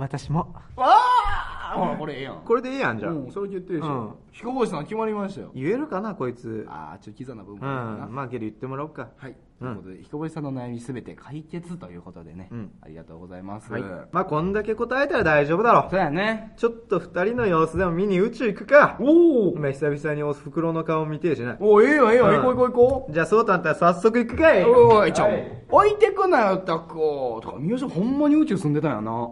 [0.00, 0.54] 私も。
[0.76, 2.42] ああほらこれええやん。
[2.44, 3.30] これでいいやんじゃん、うん。
[3.30, 4.06] それ言ってるでしうん。
[4.08, 5.50] ょ彦星さん決まりましたよ。
[5.54, 6.66] 言えるかなこいつ。
[6.68, 8.14] ああちょっとキザな部分うん。
[8.14, 9.10] まあけど言ってもらおうか。
[9.16, 9.36] はい。
[9.60, 12.70] ということで彦星さんの悩みすべて解決ということでね、うん。
[12.80, 13.82] ありがとうございます、はい。
[14.10, 16.54] まあこんだけ答えたら大丈夫だろそうやね。
[16.56, 18.96] ちょっと二人の様子でも見に宇宙行くか。
[19.00, 22.34] おお今久々にお袋の顔見てえしなおええよええよ、うん。
[22.36, 23.12] 行こう行こう行こう。
[23.12, 24.64] じゃあそうたんったら早速行くかい。
[24.64, 25.64] おい、ちょ、はい。
[25.68, 27.38] 置いてくなよ、タコ。
[27.42, 29.30] とか、三好ほんまに宇宙住んでたんやな。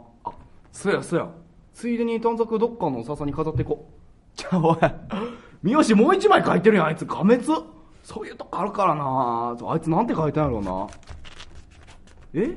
[0.73, 1.29] あ、そやそや。
[1.73, 4.39] ついでに短冊どっかの笹に飾っていこう。
[4.39, 4.77] じゃあ、おい。
[5.63, 7.05] 三好もう一枚書いてるやん、あいつ。
[7.05, 7.45] 画滅。
[8.05, 9.57] そういうとこあるからな。
[9.61, 10.87] あいつなんて書いてんやろうな。
[12.35, 12.57] え？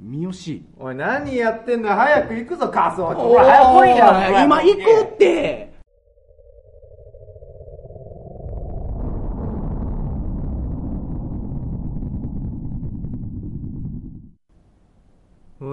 [0.00, 0.84] 三好。
[0.84, 4.80] おい何やってんだよ早く行くぞカスおいおい早く来いじゃん今行く
[5.14, 5.77] って。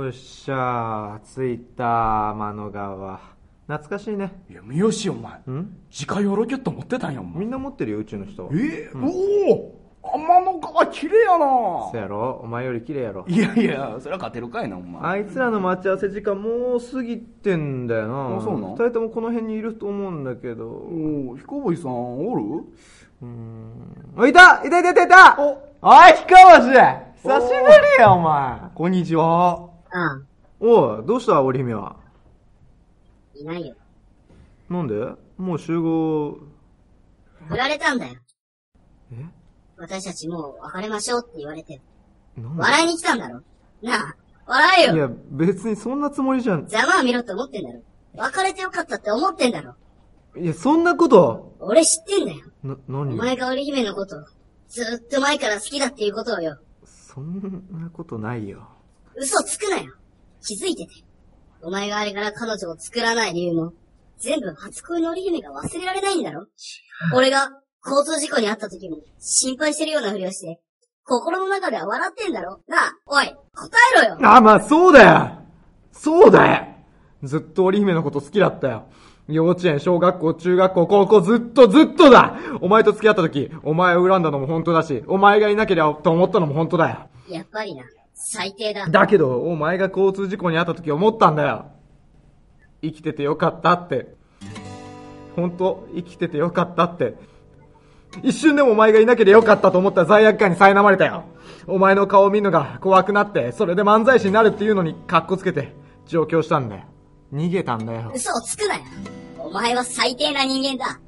[0.03, 3.19] よっしゃ着いた天の川
[3.67, 4.31] 懐かしいね。
[4.49, 5.55] いや、三好お前。
[5.55, 5.77] ん？
[5.89, 7.39] 自家用ロケット持ってたんや、お前。
[7.39, 8.49] みんな持ってるよ宇宙の人。
[8.53, 8.91] え？
[8.93, 11.45] おお天の川綺麗やな。
[11.89, 12.41] そやろ？
[12.43, 13.25] お前より綺麗やろ。
[13.27, 15.01] いやいや、それは勝てるかいな、お前。
[15.01, 18.37] あいつらの待ち合わせ時間もう過ぎてんだよな。
[18.37, 18.71] あそうなん？
[18.73, 20.67] 二人ともこの辺にいると思うんだけど。
[20.67, 22.41] おお、彦星さん、おる？
[23.23, 24.13] うーん。
[24.15, 24.61] おいた！
[24.63, 25.37] いたいたいたいた！
[25.39, 26.69] おい彦星！
[27.23, 27.53] 久しぶ
[27.97, 28.59] りやお前。
[28.75, 29.74] こんにちは。
[29.97, 30.21] ああ、
[30.59, 31.95] おいどうした織姫は？
[33.33, 33.75] いないよ。
[34.69, 34.93] なんで？
[35.37, 36.37] もう集合。
[37.47, 38.15] 振られたんだよ。
[39.13, 39.25] え？
[39.77, 41.79] 私たちもう別れましょうって言われて。
[42.35, 42.61] なんで？
[42.61, 43.41] 笑いに来たんだろ？
[43.81, 44.15] なあ、
[44.45, 44.95] 笑えよ。
[44.95, 46.67] いや別にそんなつもりじゃん。
[46.67, 47.81] ざまあ見ろって思ってんだろ。
[48.17, 49.75] 別れてよかったって思ってんだろ。
[50.35, 51.55] いやそんなこと。
[51.59, 52.39] 俺知ってんだよ。
[52.63, 54.25] なお何前が織姫のこと、好
[54.67, 56.57] ずっと前から好きだっていうことをよ。
[56.83, 58.67] そんなことないよ。
[59.18, 59.93] 嘘つくなよ。
[60.45, 60.91] 気づいてて。
[61.61, 63.74] お前があれから彼女を作らない理由も、
[64.18, 66.47] 全部初恋の織姫が忘れられないんだろ？
[67.13, 67.49] 俺が
[67.86, 70.59] 交通事故に遭った時も心配してるようなふりをして、
[71.03, 72.59] 心の中では笑ってんだろ？
[72.68, 73.36] なあ、おい、答
[74.01, 75.39] えろよあ、まあそうだよ
[75.91, 76.68] そうだよ
[77.24, 78.86] ずっと織姫のこと好きだったよ。
[79.28, 87.09] 幼稚園、小学校、中学校、高校、ずっとずっとだお前と付き合った時、お前を恨んだのも本当だし、お前がいなければと思ったのも本当だよ。
[87.28, 87.84] やっぱりな、
[88.16, 88.88] 最低だ。
[88.88, 91.68] だけど、お前が交通事故に遭った時思ったんだよ。
[92.82, 94.16] 生きててよかったって。
[95.36, 97.16] 本当生きててよかったって。
[98.24, 101.26] 一瞬でもお前がいなければよかったと思った罪悪感に苛まれたよ。
[101.68, 105.74] お前の顔を見るのが怖くなって、それで漫才師になるっていうのにカッコつけて、
[106.07, 106.84] 上京したんだよ。
[107.34, 108.11] 逃げたんだよ。
[108.16, 108.82] 嘘をつくなよ。
[109.39, 110.99] お前は最低な人間だ。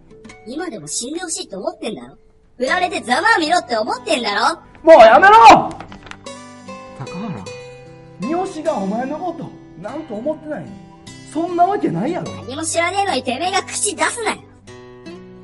[0.47, 2.17] 今でも死んでほしいと思ってんだろ
[2.57, 5.86] 振られてざまあ見ろって思ってんだろもうやめろ
[8.27, 9.49] 三好がお前のこと、
[9.81, 10.65] なんと思ってない。
[10.65, 10.67] の
[11.31, 12.29] そんなわけないやろ。
[12.33, 14.41] 何も知らねえのにてめえが口出すなよ。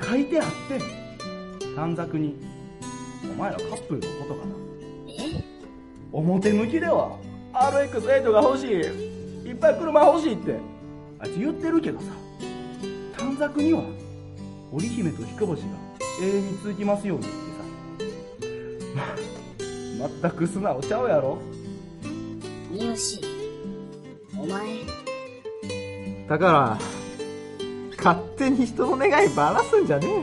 [0.02, 0.82] 書いてあって。
[1.76, 2.36] 短冊に、
[3.24, 4.54] お前らカップルのことかな。
[5.08, 5.44] え？
[6.12, 7.18] 表向きでは
[7.54, 8.72] RX8 が欲しい。
[9.48, 10.58] いっぱい車欲しいって。
[11.20, 12.06] あいつ言ってるけどさ。
[13.18, 13.84] 短冊には
[14.74, 15.68] 織姫と彦星が
[16.22, 17.34] 永遠に続きますようにって
[18.98, 19.04] さ。
[19.98, 21.38] ま全く素直ちゃうやろ
[22.74, 23.22] 三好。
[24.42, 24.80] お前、
[26.28, 26.80] 高原、
[27.98, 30.22] 勝手に人の願いばらすんじゃねえよ。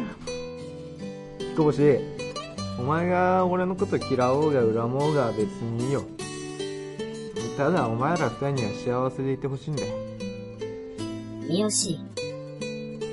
[1.53, 2.01] 彦星、
[2.81, 6.03] お前が俺のこと嫌おうが恨もうが別にいいよ。
[7.57, 8.71] ただお前ら二人には
[9.11, 9.95] 幸せでいてほしいんだよ。
[11.47, 12.01] 三好。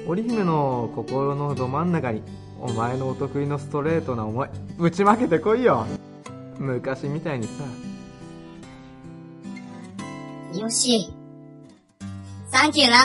[0.08, 2.24] 織姫の心のど真ん中に、
[2.60, 5.86] お前のお得意のストレートな思い、ぶちまけてこいよ。
[6.58, 7.87] 昔みたいにさ。
[10.58, 10.70] 三好。
[12.47, 12.97] サンキューな。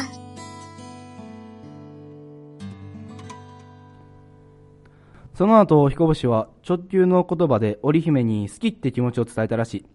[5.35, 9.87] その後彦星は直球の言葉で織姫に好きって気持ちを伝えたらしい。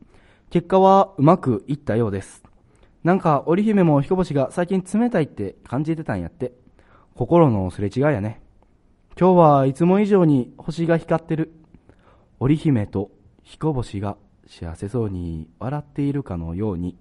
[0.52, 2.44] 結果はうまくいったようです。
[3.04, 6.54] なんか織姫も彦星が最近冷たいって感じてたんやって。
[7.16, 8.40] 心のすれ違いやね。
[9.20, 11.54] 今日はいつも以上に星が光ってる。
[12.40, 13.10] 織姫と
[13.42, 16.96] 彦星が幸せそうに笑っているかのように。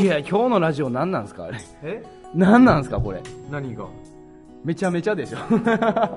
[0.00, 1.44] いや今日のラジオ何なんですか？
[1.44, 1.58] あれ。
[1.82, 2.02] え？
[2.34, 3.22] 何なんですかこれ？
[3.50, 3.86] 何が？
[4.64, 5.38] めちゃめちゃでしょ。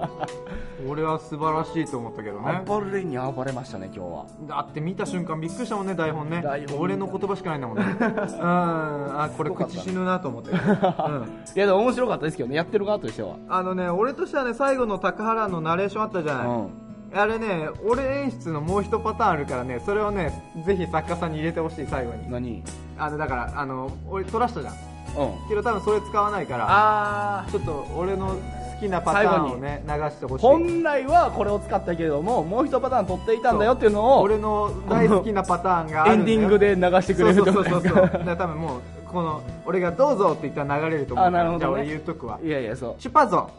[0.90, 2.62] 俺は素晴らしいと思ったけどね。
[2.66, 4.26] 暴れに暴れましたね今日は。
[4.48, 6.42] だって見た瞬間びっくりしたもんね台本ね。
[6.42, 7.84] 台本俺の言葉しかないんだもんね。
[8.00, 8.10] うん。
[8.10, 10.60] あこれ口死ぬなと思って、うん、い
[11.60, 12.56] やでも面白かったですけどね。
[12.56, 13.36] やってる側としては。
[13.50, 16.70] あのね俺としてはね最後の高原のナレーションあったじゃない、うん
[17.14, 20.32] あれね俺演出のもう一パターンあるからねそれをね
[20.66, 22.30] ぜひ作家さんに入れてほしい最後に。
[22.30, 22.64] 何？
[22.98, 24.74] あのだからあの俺撮らしたじゃん。
[24.74, 24.78] う
[25.46, 25.48] ん。
[25.48, 28.36] けど多分それ使わないからあちょっと俺の好
[28.80, 30.46] きなパターンをね流してほしい。
[30.46, 36.58] 本来はこれを使ったけれどももう一パターン取っていたんだよっていうのを俺の大好きなパターンがあエンるんだよ。
[36.60, 37.96] ディングで流してくれるそうそうそうそう。
[37.96, 38.80] だから多分もう
[39.12, 41.42] この俺がどうぞって言ったら流れると思うから。
[41.42, 41.60] あなるほどね。
[41.60, 42.40] じゃあ俺言うとくわ。
[42.44, 42.96] いやいやそう。
[43.00, 43.50] 出発ぞ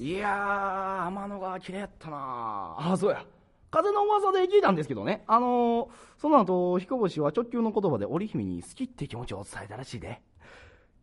[0.00, 2.16] いやー天の川綺麗やったな。
[2.16, 3.22] ああそうや。
[3.70, 5.24] 風の噂で聞いたんですけどね。
[5.26, 10.22] あのー、その後彦星は直球の言葉で織姫に好きって気持ちを伝えたらしいで。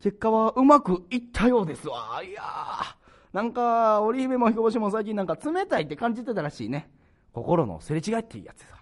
[0.02, 2.24] 結果はうまくいったようですわ。
[2.24, 2.96] いやー。
[3.34, 6.90] なんか織姫も彦星も最近なんか冷たいって感じてたらしいね。
[7.34, 8.78] 心のすれ違いっていうやつさ。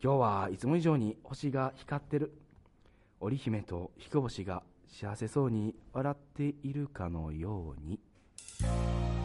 [0.00, 2.32] 今日はいつも以上に星が光ってる。
[3.18, 7.98] 織姫と彦星が幸せそうに笑っているかのように。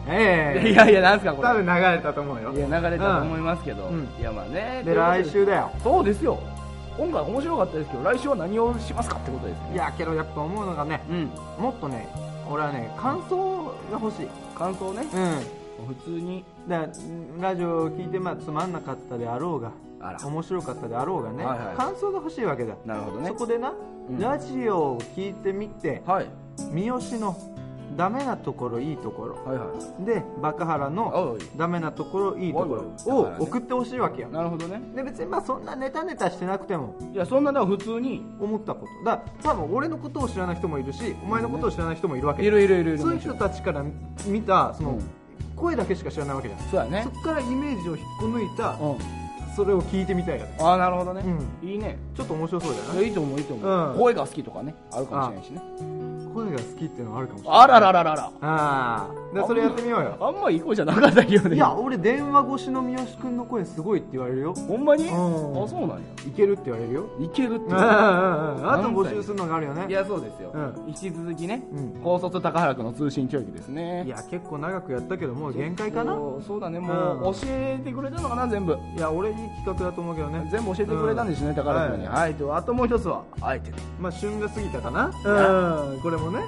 [0.08, 1.48] ええいやいや、なんすか、これ。
[1.48, 3.86] 多分流れたと思うよいや、流れたと思いますけど。
[3.86, 4.82] うんいや、まあね。
[4.84, 6.38] で来週だよそうですよ。
[6.98, 9.74] 今回面白かったですけど、来週は何をしますかってことですね。
[9.74, 11.30] いやけどやっぱ思うのがねうん。
[11.62, 12.08] もっとね
[12.50, 14.28] 俺はね感想が欲しい
[14.58, 15.02] 感想ね。
[15.80, 16.44] うん普通に。
[16.68, 16.86] だ
[17.40, 19.70] ラジオを聞いてまあつまんなかったであろうが
[20.00, 20.26] あら。
[20.26, 23.34] 面白かったであろうがね、はいはい感想が欲しいわけだなるほどねそ。
[23.34, 26.26] こでな、うんラジオを聞いてみてはい。
[26.72, 27.36] 三好の
[27.96, 29.34] ダメなところいいところ。
[29.44, 29.66] はいは
[30.00, 30.04] い。
[30.04, 32.74] でバカハラのダメなところいいとこ
[33.06, 34.28] ろを送ってほしいわけよ。
[34.28, 34.80] なるほどね。
[34.94, 36.94] で別にまあそんなネタネタしてなくても。
[37.12, 38.22] いや、そんなでも普通に。
[38.40, 39.04] 思ったこと。
[39.04, 42.98] だ多分俺のことを知らない人もいるしお前のことを知らない人もいるわけいるいるいるいる。
[42.98, 43.84] そういう人たちから
[44.26, 45.02] 見たその、うん。
[45.56, 46.60] 声だけしか知らないわけじゃん。
[46.60, 47.08] そうやね。
[47.12, 49.22] そっからイメージを引っこ抜いたうん。
[49.54, 51.22] それを聞いてみたいああなるほどね、
[51.62, 51.98] ういいね。
[52.16, 53.98] ちょっと面白そうじゃないいいと思ういいと思う、うん。
[53.98, 56.01] 声が好きとかねあるかもしれないしね
[56.32, 57.60] 声が好きっていうのはあるかもしれない。
[57.60, 58.30] あららららら。
[58.40, 60.16] ああでそれやってみようよ。
[60.20, 61.56] あんまいい声じゃなかったけどね。
[61.56, 64.54] いや俺電話越しの三好くんの声すごいって言われるよ。
[64.54, 65.64] ほんまに、うん。
[65.64, 65.96] あそうなんや。
[66.26, 67.06] いけるって言われるよ。
[67.18, 68.72] いけるってうんうんうん。
[68.72, 69.86] あと募集するのがあるよね。
[69.88, 70.84] いやそうですよ、うん。
[70.88, 72.00] 引き続きね、うん。
[72.02, 74.04] 高卒高原君の通信教育ですね。
[74.04, 76.14] いや結構長くやったけどもう限界かな。
[76.46, 76.78] そうだね。
[76.78, 77.32] もううん。
[77.32, 78.76] 教えてくれたのかな全部。
[78.96, 80.48] いや俺いい企画だと思うけどね。
[80.50, 82.06] 全部教えてくれたんですね、高原君に。
[82.06, 85.06] ははい、ではあともう一つはあえてねまあ旬が過ぎたかな。
[85.06, 86.00] うん。
[86.00, 86.40] これもね。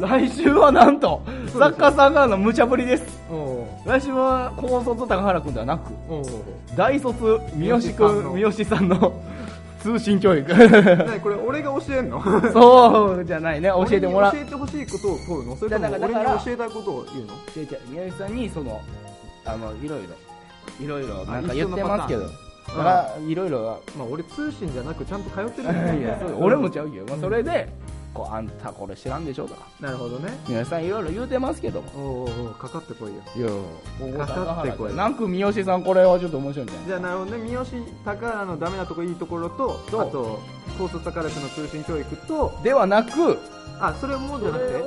[0.00, 3.04] 来週はなんとサッカーさんからの無茶ぶりです。
[3.84, 5.90] 来週は高卒高原君ではなく
[6.76, 9.22] 大卒三好君三好さんの。
[9.82, 10.48] 通信教育。
[10.48, 12.22] 何これ俺が教えんの？
[12.52, 13.68] そうじゃないね。
[13.68, 14.32] 教えてもらう。
[14.32, 17.32] 教えてほしいことを問うのそれとも俺に教えたいことを言うの？
[17.56, 18.80] 違う違う三好さんにその
[19.44, 20.00] あのいろい
[20.78, 22.22] ろいろいろなんかあ言ってますけど
[22.68, 25.68] だからいろいろまあ俺通信じゃなくちゃんと通ってる。
[25.98, 27.68] んいだ俺もちゃうけど、まあ、それで
[28.14, 29.62] こうあんたこれ知らんでしょとか。
[29.80, 30.38] なるほどね。
[30.46, 31.88] 三好さんいろいろ言うてますけども。
[31.96, 33.22] おうおうかかってこいよ。
[33.36, 34.94] いやかかってこい。
[34.94, 36.82] なんか三好さんこれはちょっと面白いんじゃな。
[36.84, 37.48] いじゃあなるほどね。
[37.48, 37.64] 三好
[38.04, 40.40] 高原のダメなとこいいところとあと
[40.78, 43.38] 高卒高原君の通信教育とではなく
[43.80, 44.84] あそれもじゃなくて？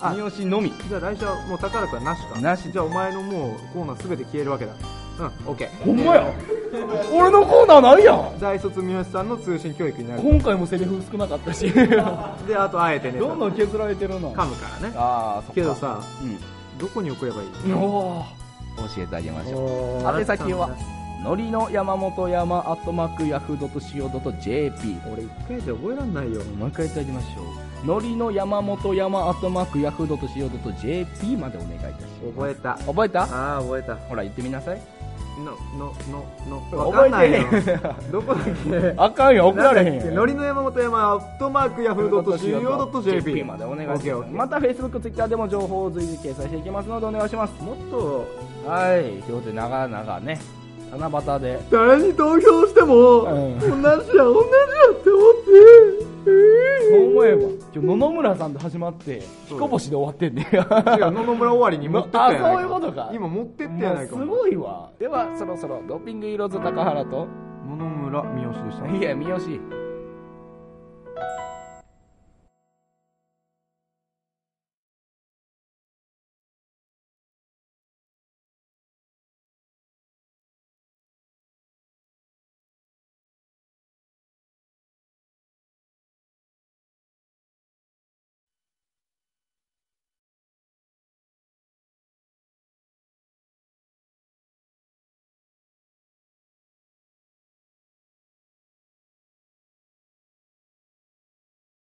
[0.00, 0.72] あ三好のみ。
[0.88, 2.40] じゃあ来週はもう高原君はなしか。
[2.40, 2.72] なし。
[2.72, 4.72] じゃあお前のもうコーナーすべて消えるわけだ
[5.18, 6.32] うんオッケーほんまや。
[7.12, 8.38] 俺のコーナーないやん。
[8.40, 10.22] 大卒三好さんの通信教育になる。
[10.22, 11.70] 今回もセリフ少なかったし。
[11.72, 13.18] であとあえてね。
[13.20, 14.94] どんどん削られてるの噛むからね。
[14.96, 15.52] ああそっか。
[15.54, 16.38] けどさうん。
[16.78, 17.48] どこに送ればいい？
[18.76, 20.18] 教えてあげましょう。
[20.18, 20.70] 宛先は
[21.22, 26.42] のりの山本山アットマークヤフー .co.jp 俺一回じゃ覚えらんないよ。
[26.58, 27.40] もう一回言ってあげましょ
[27.84, 27.86] う。
[27.86, 32.04] のりの山本山アットマークヤフー .co.jp までお願いいたします。
[32.34, 32.74] 覚えた。
[32.86, 33.22] 覚えた？
[33.22, 33.94] ああ覚えた。
[33.94, 34.80] ほら言ってみなさい
[35.38, 35.92] のの
[36.50, 37.44] ののわかんないよ。
[37.44, 38.94] 覚えてどこだっけ？
[38.96, 43.98] あかんよ送られへんよのりの山本山アットマークヤフー .co.jp までお願いします。
[43.98, 44.36] オッケーオッケー。
[44.36, 47.62] また Facebook、Twitter でも情報を随時掲載していきますのでお願いします。
[47.62, 48.26] もっと。
[48.66, 49.22] はい。
[49.22, 50.40] ということで長々ね
[50.96, 51.60] 七夕で。
[51.70, 53.58] 誰に投票してもうん。
[53.60, 54.24] 同じや同じや
[54.92, 56.14] って思って。
[56.24, 56.30] そ
[56.98, 57.42] う思えば。
[57.42, 60.48] 今日野々村さんと始まって彦星で終わってんね。
[60.52, 63.10] 違う野々村終わりに持ってったやないあそういうことか。
[63.12, 64.16] 今持ってったやないか。
[64.16, 64.90] すごいわ。
[64.98, 67.26] ではそろそろドッピング色津高原と。
[67.66, 68.86] 野々村三好でした。
[68.88, 69.38] いや三好